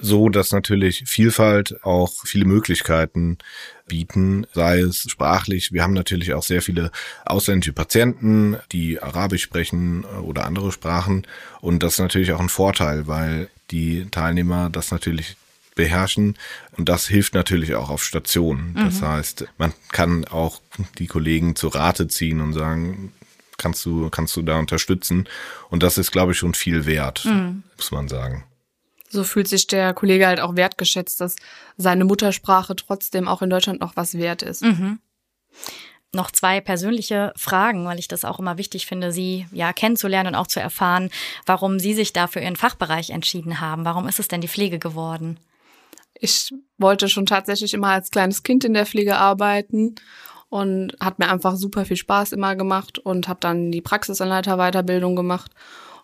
so, 0.00 0.28
dass 0.28 0.52
natürlich 0.52 1.04
Vielfalt 1.06 1.84
auch 1.84 2.12
viele 2.24 2.44
Möglichkeiten 2.44 3.38
bieten, 3.86 4.46
sei 4.52 4.80
es 4.80 5.02
sprachlich. 5.10 5.72
Wir 5.72 5.82
haben 5.82 5.94
natürlich 5.94 6.32
auch 6.32 6.42
sehr 6.42 6.62
viele 6.62 6.90
ausländische 7.24 7.72
Patienten, 7.72 8.56
die 8.72 9.02
Arabisch 9.02 9.42
sprechen 9.42 10.04
oder 10.04 10.46
andere 10.46 10.72
Sprachen. 10.72 11.26
Und 11.60 11.82
das 11.82 11.94
ist 11.94 11.98
natürlich 11.98 12.32
auch 12.32 12.40
ein 12.40 12.48
Vorteil, 12.48 13.06
weil 13.06 13.48
die 13.70 14.06
Teilnehmer 14.10 14.70
das 14.70 14.90
natürlich 14.90 15.36
beherrschen. 15.74 16.36
Und 16.76 16.88
das 16.88 17.06
hilft 17.06 17.34
natürlich 17.34 17.74
auch 17.74 17.90
auf 17.90 18.04
Stationen. 18.04 18.74
Das 18.74 19.00
mhm. 19.00 19.08
heißt, 19.08 19.46
man 19.58 19.72
kann 19.90 20.24
auch 20.26 20.60
die 20.98 21.06
Kollegen 21.06 21.56
zu 21.56 21.68
Rate 21.68 22.08
ziehen 22.08 22.40
und 22.40 22.52
sagen, 22.52 23.12
kannst 23.58 23.84
du, 23.84 24.08
kannst 24.08 24.36
du 24.36 24.42
da 24.42 24.58
unterstützen? 24.58 25.28
Und 25.68 25.82
das 25.82 25.98
ist, 25.98 26.12
glaube 26.12 26.32
ich, 26.32 26.38
schon 26.38 26.54
viel 26.54 26.86
wert, 26.86 27.24
mhm. 27.24 27.64
muss 27.76 27.90
man 27.90 28.08
sagen 28.08 28.44
so 29.10 29.24
fühlt 29.24 29.48
sich 29.48 29.66
der 29.66 29.92
Kollege 29.92 30.26
halt 30.26 30.40
auch 30.40 30.56
wertgeschätzt, 30.56 31.20
dass 31.20 31.36
seine 31.76 32.04
Muttersprache 32.04 32.76
trotzdem 32.76 33.28
auch 33.28 33.42
in 33.42 33.50
Deutschland 33.50 33.80
noch 33.80 33.96
was 33.96 34.14
wert 34.16 34.42
ist. 34.42 34.62
Mhm. 34.62 35.00
noch 36.12 36.32
zwei 36.32 36.60
persönliche 36.60 37.32
Fragen, 37.36 37.84
weil 37.84 38.00
ich 38.00 38.08
das 38.08 38.24
auch 38.24 38.40
immer 38.40 38.58
wichtig 38.58 38.86
finde, 38.86 39.12
Sie 39.12 39.46
ja 39.52 39.72
kennenzulernen 39.72 40.30
und 40.30 40.34
auch 40.34 40.48
zu 40.48 40.58
erfahren, 40.58 41.08
warum 41.46 41.78
Sie 41.78 41.94
sich 41.94 42.12
da 42.12 42.26
für 42.26 42.40
Ihren 42.40 42.56
Fachbereich 42.56 43.10
entschieden 43.10 43.60
haben. 43.60 43.84
Warum 43.84 44.08
ist 44.08 44.18
es 44.18 44.26
denn 44.26 44.40
die 44.40 44.48
Pflege 44.48 44.80
geworden? 44.80 45.38
Ich 46.14 46.52
wollte 46.78 47.08
schon 47.08 47.26
tatsächlich 47.26 47.74
immer 47.74 47.88
als 47.88 48.10
kleines 48.10 48.42
Kind 48.42 48.64
in 48.64 48.74
der 48.74 48.86
Pflege 48.86 49.18
arbeiten 49.18 49.94
und 50.48 50.96
hat 51.00 51.20
mir 51.20 51.30
einfach 51.30 51.54
super 51.54 51.84
viel 51.84 51.96
Spaß 51.96 52.32
immer 52.32 52.56
gemacht 52.56 52.98
und 52.98 53.28
habe 53.28 53.40
dann 53.40 53.70
die 53.70 53.80
Praxisanleiter-Weiterbildung 53.80 55.14
gemacht 55.14 55.52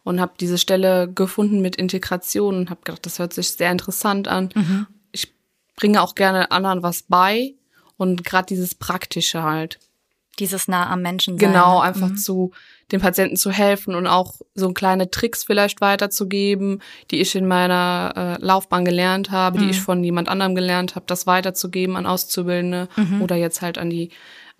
und 0.06 0.20
habe 0.20 0.34
diese 0.38 0.56
Stelle 0.56 1.10
gefunden 1.12 1.60
mit 1.60 1.74
Integration 1.74 2.54
und 2.54 2.70
habe 2.70 2.82
gedacht, 2.84 3.04
das 3.04 3.18
hört 3.18 3.32
sich 3.32 3.50
sehr 3.50 3.72
interessant 3.72 4.28
an. 4.28 4.50
Mhm. 4.54 4.86
Ich 5.10 5.34
bringe 5.74 6.00
auch 6.00 6.14
gerne 6.14 6.52
anderen 6.52 6.84
was 6.84 7.02
bei 7.02 7.54
und 7.96 8.24
gerade 8.24 8.46
dieses 8.46 8.76
Praktische 8.76 9.42
halt. 9.42 9.80
Dieses 10.38 10.68
nah 10.68 10.88
am 10.90 11.02
Menschen 11.02 11.36
sein. 11.36 11.48
Genau, 11.48 11.80
einfach 11.80 12.10
mhm. 12.10 12.16
zu 12.18 12.52
den 12.92 13.00
Patienten 13.00 13.34
zu 13.34 13.50
helfen 13.50 13.96
und 13.96 14.06
auch 14.06 14.34
so 14.54 14.72
kleine 14.72 15.10
Tricks 15.10 15.42
vielleicht 15.42 15.80
weiterzugeben, 15.80 16.82
die 17.10 17.20
ich 17.20 17.34
in 17.34 17.48
meiner 17.48 18.38
äh, 18.40 18.44
Laufbahn 18.44 18.84
gelernt 18.84 19.32
habe, 19.32 19.58
mhm. 19.58 19.62
die 19.64 19.70
ich 19.70 19.80
von 19.80 20.04
jemand 20.04 20.28
anderem 20.28 20.54
gelernt 20.54 20.94
habe, 20.94 21.06
das 21.08 21.26
weiterzugeben 21.26 21.96
an 21.96 22.06
Auszubildende 22.06 22.88
mhm. 22.94 23.22
oder 23.22 23.34
jetzt 23.34 23.60
halt 23.60 23.76
an 23.76 23.90
die 23.90 24.10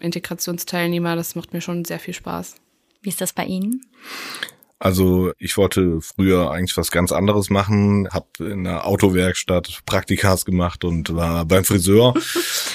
Integrationsteilnehmer. 0.00 1.14
Das 1.14 1.37
macht 1.37 1.52
mir 1.52 1.61
schon 1.61 1.85
sehr 1.85 2.00
viel 2.00 2.14
Spaß. 2.14 2.56
Wie 3.00 3.11
ist 3.11 3.20
das 3.20 3.32
bei 3.32 3.44
Ihnen? 3.44 3.82
Also 4.79 5.33
ich 5.39 5.57
wollte 5.57 6.03
früher 6.03 6.51
eigentlich 6.51 6.77
was 6.77 6.91
ganz 6.91 7.11
anderes 7.11 7.49
machen, 7.49 8.09
habe 8.12 8.27
in 8.41 8.65
der 8.65 8.87
Autowerkstatt 8.87 9.81
Praktikas 9.87 10.45
gemacht 10.45 10.85
und 10.85 11.15
war 11.15 11.47
beim 11.47 11.65
Friseur. 11.65 12.15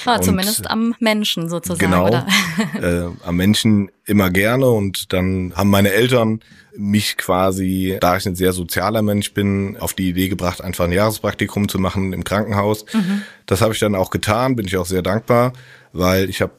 War 0.05 0.15
und 0.17 0.23
zumindest 0.23 0.69
am 0.69 0.95
Menschen 0.99 1.47
sozusagen. 1.47 1.79
Genau, 1.79 2.07
oder? 2.07 2.25
äh, 2.81 3.05
am 3.23 3.35
Menschen 3.35 3.91
immer 4.05 4.31
gerne 4.31 4.67
und 4.67 5.13
dann 5.13 5.53
haben 5.55 5.69
meine 5.69 5.91
Eltern 5.91 6.41
mich 6.75 7.17
quasi, 7.17 7.97
da 8.01 8.17
ich 8.17 8.25
ein 8.25 8.35
sehr 8.35 8.53
sozialer 8.53 9.03
Mensch 9.03 9.33
bin, 9.33 9.77
auf 9.77 9.93
die 9.93 10.09
Idee 10.09 10.29
gebracht, 10.29 10.61
einfach 10.61 10.85
ein 10.85 10.91
Jahrespraktikum 10.91 11.69
zu 11.69 11.77
machen 11.77 12.13
im 12.13 12.23
Krankenhaus. 12.23 12.85
Mhm. 12.93 13.21
Das 13.45 13.61
habe 13.61 13.73
ich 13.73 13.79
dann 13.79 13.93
auch 13.93 14.09
getan, 14.09 14.55
bin 14.55 14.65
ich 14.65 14.77
auch 14.77 14.85
sehr 14.87 15.03
dankbar, 15.03 15.53
weil 15.93 16.29
ich 16.29 16.41
habe 16.41 16.53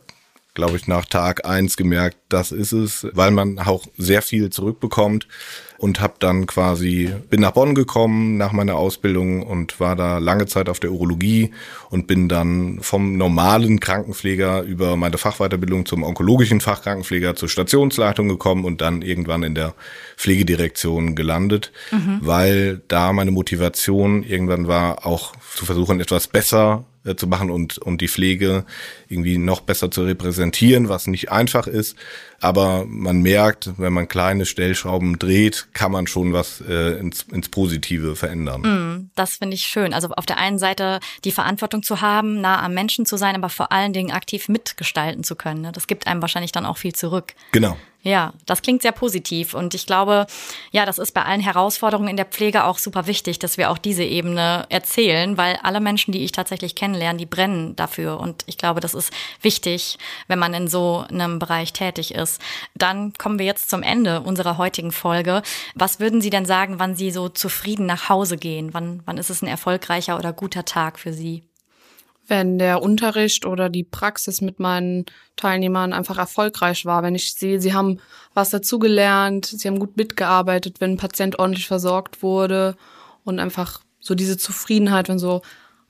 glaube 0.55 0.77
ich, 0.77 0.87
nach 0.87 1.07
Tag 1.07 1.47
eins 1.47 1.77
gemerkt, 1.77 2.19
das 2.29 2.53
ist 2.53 2.73
es, 2.73 3.07
weil 3.13 3.31
man 3.31 3.59
auch 3.59 3.87
sehr 3.97 4.23
viel 4.23 4.51
zurückbekommt 4.51 5.27
und 5.83 6.01
habe 6.01 6.15
dann 6.21 6.47
quasi, 6.47 7.13
bin 7.29 7.41
nach 7.41 7.51
Bonn 7.51 7.75
gekommen 7.75 8.37
nach 8.37 8.53
meiner 8.53 8.77
Ausbildung 8.77 9.43
und 9.43 9.81
war 9.81 9.97
da 9.97 10.19
lange 10.19 10.47
Zeit 10.47 10.69
auf 10.69 10.79
der 10.79 10.93
Urologie 10.93 11.51
und 11.91 12.07
bin 12.07 12.29
dann 12.29 12.79
vom 12.81 13.17
normalen 13.17 13.81
Krankenpfleger 13.81 14.63
über 14.63 14.95
meine 14.95 15.19
Fachweiterbildung 15.19 15.85
zum 15.85 16.05
onkologischen 16.05 16.61
Fachkrankenpfleger 16.61 17.35
zur 17.35 17.49
Stationsleitung 17.49 18.29
gekommen 18.29 18.65
und 18.65 18.81
dann 18.81 19.03
irgendwann 19.03 19.43
in 19.43 19.57
der 19.57 19.75
Pflegedirektion 20.17 21.17
gelandet, 21.17 21.73
mhm. 21.91 22.21
weil 22.21 22.81
da 22.87 23.13
meine 23.13 23.33
Motivation 23.33 24.23
irgendwann 24.23 24.69
war, 24.69 25.05
auch 25.05 25.33
zu 25.57 25.65
versuchen, 25.67 25.99
etwas 25.99 26.29
besser 26.29 26.85
äh, 27.05 27.17
zu 27.17 27.27
machen 27.27 27.51
und, 27.51 27.79
und 27.79 28.01
die 28.01 28.07
Pflege 28.07 28.65
irgendwie 29.09 29.37
noch 29.37 29.61
besser 29.63 29.91
zu 29.91 30.05
repräsentieren, 30.05 30.89
was 30.89 31.09
nicht 31.09 31.33
einfach 31.33 31.67
ist. 31.67 31.97
Aber 32.41 32.85
man 32.87 33.23
merkt, 33.23 33.73
wenn 33.77 33.93
man 33.93 34.07
kleine 34.07 34.47
Stellschrauben 34.47 35.19
dreht, 35.19 35.69
kann 35.73 35.93
man 35.93 36.07
schon 36.07 36.33
was 36.33 36.61
äh, 36.61 36.99
ins, 36.99 37.23
ins 37.25 37.49
Positive 37.49 38.17
verändern. 38.17 38.63
Mm, 38.63 39.11
das 39.15 39.37
finde 39.37 39.55
ich 39.55 39.65
schön. 39.65 39.95
Also 39.95 40.09
auf 40.11 40.27
der 40.27 40.39
einen 40.39 40.59
Seite 40.59 41.01
die 41.25 41.33
Verantwortung 41.33 41.83
zu 41.83 42.01
haben, 42.01 42.41
nah 42.41 42.63
am 42.63 42.75
Menschen 42.75 43.07
zu 43.07 43.17
sein, 43.17 43.35
aber 43.35 43.49
vor 43.49 43.73
allen 43.73 43.93
Dingen 43.93 44.11
aktiv 44.11 44.49
mitgestalten 44.49 45.25
zu 45.25 45.37
können. 45.37 45.63
Ne? 45.63 45.73
Das 45.73 45.87
gibt 45.87 46.07
einem 46.07 46.23
wahrscheinlich 46.23 46.53
dann 46.53 46.67
auch 46.67 46.77
viel 46.77 46.95
zurück. 46.95 47.35
Genau. 47.53 47.77
Ja, 48.05 48.33
das 48.47 48.63
klingt 48.63 48.83
sehr 48.83 48.91
positiv 48.91 49.55
und 49.55 49.75
ich 49.75 49.87
glaube, 49.87 50.27
ja, 50.73 50.85
das 50.85 50.99
ist 50.99 51.13
bei 51.13 51.23
allen 51.23 51.41
Herausforderungen 51.41 52.09
in 52.09 52.17
der 52.17 52.27
Pflege 52.27 52.65
auch 52.65 52.79
super 52.79 53.07
wichtig, 53.07 53.39
dass 53.39 53.59
wir 53.59 53.71
auch 53.71 53.79
diese 53.79 54.03
Ebene 54.03 54.67
erzählen, 54.71 55.37
weil 55.37 55.57
alle 55.63 55.79
Menschen, 55.79 56.11
die 56.11 56.25
ich 56.25 56.33
tatsächlich 56.33 56.75
kennenlerne, 56.75 57.19
die 57.19 57.27
brennen 57.27 57.77
dafür 57.77 58.19
und 58.19 58.43
ich 58.47 58.59
glaube, 58.59 58.81
das 58.81 58.95
ist 58.95 59.13
wichtig, 59.41 59.99
wenn 60.27 60.41
man 60.41 60.53
in 60.53 60.67
so 60.67 61.05
einem 61.09 61.39
Bereich 61.39 61.73
tätig 61.73 62.13
ist. 62.13 62.41
Dann 62.75 63.13
kommen 63.13 63.39
wir 63.39 63.47
jetzt 63.47 63.71
zum 63.71 63.85
Ende 63.85 64.23
unserer 64.23 64.59
heutigen 64.59 64.91
Folge. 64.91 65.43
Was 65.77 66.01
würden 66.01 66.21
Sie 66.21 66.31
denn 66.31 66.45
sagen, 66.45 66.81
wann 66.81 66.97
Sie 66.97 67.13
so 67.13 67.29
zufrieden 67.29 67.87
nach 67.87 68.09
Hause 68.09 68.37
gehen? 68.37 68.75
Wann, 68.75 69.03
wann 69.05 69.17
ist 69.17 69.31
es 69.31 69.43
ein 69.43 69.49
erfolgreicher 69.49 70.19
oder 70.19 70.33
guter 70.33 70.65
Tag 70.65 70.99
für 70.99 71.13
Sie? 71.13 71.45
Wenn 72.29 72.59
der 72.59 72.83
Unterricht 72.83 73.47
oder 73.47 73.69
die 73.69 73.85
Praxis 73.85 74.41
mit 74.41 74.61
meinen 74.61 75.07
Teilnehmern 75.37 75.93
einfach 75.93 76.19
erfolgreich 76.19 76.87
war, 76.87 77.03
wenn 77.03 77.15
ich 77.15 77.35
sehe, 77.35 77.61
sie 77.61 77.75
haben 77.75 77.99
was 78.33 78.51
dazugelernt, 78.51 79.47
sie 79.47 79.69
haben 79.69 79.79
gut 79.79 79.97
mitgearbeitet, 79.97 80.81
wenn 80.81 80.93
ein 80.93 80.99
Patient 80.99 81.39
ordentlich 81.39 81.67
versorgt 81.67 82.23
wurde 82.23 82.77
und 83.25 83.39
einfach 83.39 83.81
so 84.01 84.15
diese 84.15 84.37
Zufriedenheit, 84.37 85.09
wenn 85.09 85.19
so 85.19 85.43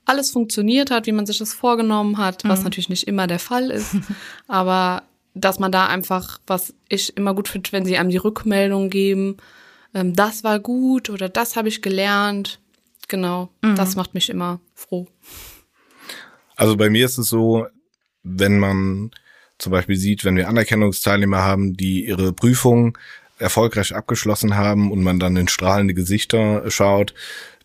alles 0.04 0.30
funktioniert 0.30 0.90
hat, 0.90 1.06
wie 1.06 1.12
man 1.12 1.26
sich 1.26 1.38
das 1.38 1.54
vorgenommen 1.54 2.18
hat, 2.18 2.44
was 2.44 2.60
mhm. 2.60 2.64
natürlich 2.64 2.88
nicht 2.88 3.06
immer 3.06 3.26
der 3.26 3.38
Fall 3.38 3.70
ist, 3.70 3.94
aber 4.48 5.02
dass 5.34 5.58
man 5.58 5.72
da 5.72 5.86
einfach, 5.86 6.40
was 6.46 6.74
ich 6.88 7.16
immer 7.16 7.34
gut 7.34 7.48
finde, 7.48 7.72
wenn 7.72 7.84
sie 7.84 7.96
einem 7.96 8.10
die 8.10 8.16
Rückmeldung 8.16 8.90
geben, 8.90 9.36
ähm, 9.94 10.14
das 10.14 10.44
war 10.44 10.58
gut 10.58 11.08
oder 11.08 11.28
das 11.28 11.56
habe 11.56 11.68
ich 11.68 11.82
gelernt, 11.82 12.58
genau, 13.08 13.48
mhm. 13.62 13.76
das 13.76 13.96
macht 13.96 14.14
mich 14.14 14.28
immer 14.28 14.60
froh. 14.74 15.06
Also 16.62 16.76
bei 16.76 16.90
mir 16.90 17.06
ist 17.06 17.18
es 17.18 17.26
so, 17.26 17.66
wenn 18.22 18.60
man 18.60 19.10
zum 19.58 19.72
Beispiel 19.72 19.96
sieht, 19.96 20.24
wenn 20.24 20.36
wir 20.36 20.48
Anerkennungsteilnehmer 20.48 21.38
haben, 21.38 21.76
die 21.76 22.06
ihre 22.06 22.32
Prüfung 22.32 22.96
erfolgreich 23.36 23.96
abgeschlossen 23.96 24.54
haben 24.54 24.92
und 24.92 25.02
man 25.02 25.18
dann 25.18 25.34
in 25.34 25.48
strahlende 25.48 25.92
Gesichter 25.92 26.70
schaut, 26.70 27.14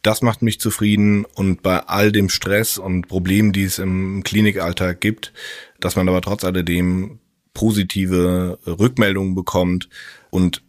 das 0.02 0.24
macht 0.24 0.42
mich 0.42 0.60
zufrieden 0.60 1.26
und 1.26 1.62
bei 1.62 1.78
all 1.82 2.12
dem 2.12 2.28
Stress 2.30 2.80
und 2.80 3.08
Problemen, 3.08 3.54
die 3.54 3.66
es 3.66 3.78
im 3.78 4.24
Klinikalltag 4.24 5.00
gibt, 5.00 5.32
dass 5.80 5.96
man 5.96 6.10
aber 6.10 6.22
trotz 6.22 6.44
alledem 6.44 7.20
positive 7.54 8.58
Rückmeldungen 8.66 9.36
bekommt 9.36 9.90
und 10.32 10.64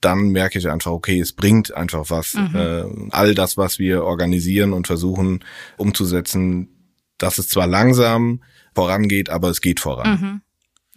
dann 0.00 0.30
merke 0.30 0.58
ich 0.58 0.68
einfach, 0.68 0.90
okay, 0.90 1.20
es 1.20 1.32
bringt 1.32 1.72
einfach 1.74 2.10
was. 2.10 2.34
Mhm. 2.34 2.56
Äh, 2.56 2.84
all 3.10 3.36
das, 3.36 3.56
was 3.56 3.78
wir 3.78 4.02
organisieren 4.02 4.72
und 4.72 4.88
versuchen 4.88 5.44
umzusetzen, 5.76 6.77
dass 7.18 7.38
es 7.38 7.48
zwar 7.48 7.66
langsam 7.66 8.42
vorangeht, 8.74 9.30
aber 9.30 9.48
es 9.48 9.60
geht 9.60 9.80
voran. 9.80 10.10
Mhm. 10.10 10.40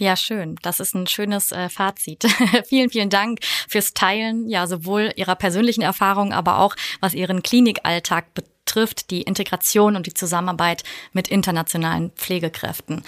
Ja, 0.01 0.15
schön. 0.15 0.55
Das 0.63 0.79
ist 0.79 0.95
ein 0.95 1.05
schönes 1.05 1.51
äh, 1.51 1.69
Fazit. 1.69 2.25
vielen, 2.67 2.89
vielen 2.89 3.11
Dank 3.11 3.37
fürs 3.67 3.93
Teilen, 3.93 4.49
ja, 4.49 4.65
sowohl 4.65 5.11
Ihrer 5.15 5.35
persönlichen 5.35 5.83
Erfahrungen, 5.83 6.33
aber 6.33 6.57
auch 6.57 6.75
was 7.01 7.13
Ihren 7.13 7.43
Klinikalltag 7.43 8.33
betrifft, 8.33 9.11
die 9.11 9.21
Integration 9.21 9.95
und 9.95 10.07
die 10.07 10.15
Zusammenarbeit 10.15 10.83
mit 11.13 11.27
internationalen 11.27 12.09
Pflegekräften. 12.11 13.03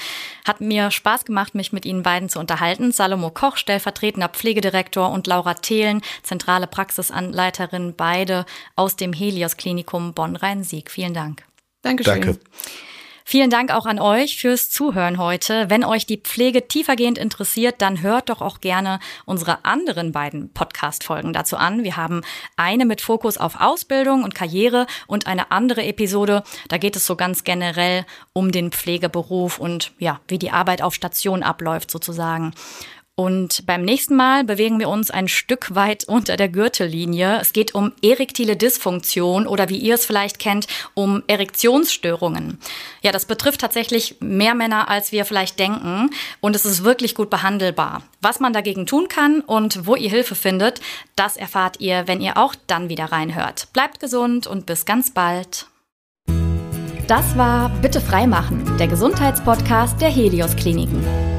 Hat 0.45 0.61
mir 0.61 0.91
Spaß 0.91 1.25
gemacht, 1.25 1.55
mich 1.55 1.73
mit 1.73 1.87
Ihnen 1.87 2.03
beiden 2.03 2.29
zu 2.29 2.39
unterhalten. 2.39 2.91
Salomo 2.91 3.31
Koch, 3.31 3.57
stellvertretender 3.57 4.29
Pflegedirektor 4.29 5.09
und 5.09 5.25
Laura 5.25 5.55
Thelen, 5.55 6.03
zentrale 6.21 6.67
Praxisanleiterin, 6.67 7.95
beide 7.95 8.45
aus 8.75 8.97
dem 8.97 9.13
Helios 9.13 9.57
Klinikum 9.57 10.13
Bonn-Rhein-Sieg. 10.13 10.91
Vielen 10.91 11.15
Dank. 11.15 11.43
Dankeschön. 11.81 12.21
Danke. 12.21 12.39
Vielen 13.25 13.49
Dank 13.49 13.71
auch 13.71 13.85
an 13.85 13.99
euch 13.99 14.37
fürs 14.37 14.69
Zuhören 14.69 15.17
heute. 15.17 15.69
Wenn 15.69 15.83
euch 15.83 16.05
die 16.05 16.17
Pflege 16.17 16.67
tiefergehend 16.67 17.17
interessiert, 17.17 17.75
dann 17.81 18.01
hört 18.01 18.29
doch 18.29 18.41
auch 18.41 18.59
gerne 18.59 18.99
unsere 19.25 19.63
anderen 19.63 20.11
beiden 20.11 20.51
Podcast-Folgen 20.53 21.33
dazu 21.33 21.55
an. 21.57 21.83
Wir 21.83 21.95
haben 21.95 22.21
eine 22.57 22.85
mit 22.85 23.01
Fokus 23.01 23.37
auf 23.37 23.61
Ausbildung 23.61 24.23
und 24.23 24.35
Karriere 24.35 24.87
und 25.07 25.25
eine 25.25 25.51
andere 25.51 25.83
Episode. 25.83 26.43
Da 26.67 26.77
geht 26.77 26.95
es 26.95 27.05
so 27.05 27.15
ganz 27.15 27.43
generell 27.43 28.05
um 28.33 28.51
den 28.51 28.71
Pflegeberuf 28.71 29.57
und 29.57 29.93
ja, 29.99 30.19
wie 30.27 30.37
die 30.37 30.51
Arbeit 30.51 30.81
auf 30.81 30.93
Station 30.93 31.43
abläuft 31.43 31.91
sozusagen. 31.91 32.53
Und 33.15 33.67
beim 33.67 33.83
nächsten 33.83 34.15
Mal 34.15 34.43
bewegen 34.43 34.79
wir 34.79 34.89
uns 34.89 35.11
ein 35.11 35.27
Stück 35.27 35.75
weit 35.75 36.05
unter 36.05 36.35
der 36.35 36.49
Gürtellinie. 36.49 37.37
Es 37.39 37.53
geht 37.53 37.75
um 37.75 37.91
erektile 38.01 38.55
Dysfunktion 38.55 39.45
oder 39.45 39.69
wie 39.69 39.77
ihr 39.77 39.93
es 39.93 40.05
vielleicht 40.05 40.39
kennt, 40.39 40.65
um 40.95 41.21
Erektionsstörungen. 41.27 42.57
Ja, 43.03 43.11
das 43.11 43.25
betrifft 43.25 43.61
tatsächlich 43.61 44.15
mehr 44.19 44.55
Männer, 44.55 44.89
als 44.89 45.11
wir 45.11 45.25
vielleicht 45.25 45.59
denken. 45.59 46.09
Und 46.41 46.55
es 46.55 46.65
ist 46.65 46.83
wirklich 46.83 47.13
gut 47.13 47.29
behandelbar. 47.29 48.01
Was 48.19 48.39
man 48.39 48.51
dagegen 48.51 48.87
tun 48.87 49.07
kann 49.09 49.41
und 49.41 49.85
wo 49.85 49.95
ihr 49.95 50.09
Hilfe 50.09 50.33
findet, 50.33 50.81
das 51.15 51.37
erfahrt 51.37 51.79
ihr, 51.79 52.07
wenn 52.07 52.19
ihr 52.19 52.37
auch 52.37 52.55
dann 52.65 52.89
wieder 52.89 53.05
reinhört. 53.05 53.67
Bleibt 53.73 53.99
gesund 53.99 54.47
und 54.47 54.65
bis 54.65 54.85
ganz 54.85 55.11
bald. 55.11 55.67
Das 57.07 57.37
war 57.37 57.69
Bitte 57.69 58.01
freimachen, 58.01 58.77
der 58.79 58.87
Gesundheitspodcast 58.87 60.01
der 60.01 60.09
Helios 60.09 60.55
Kliniken. 60.55 61.32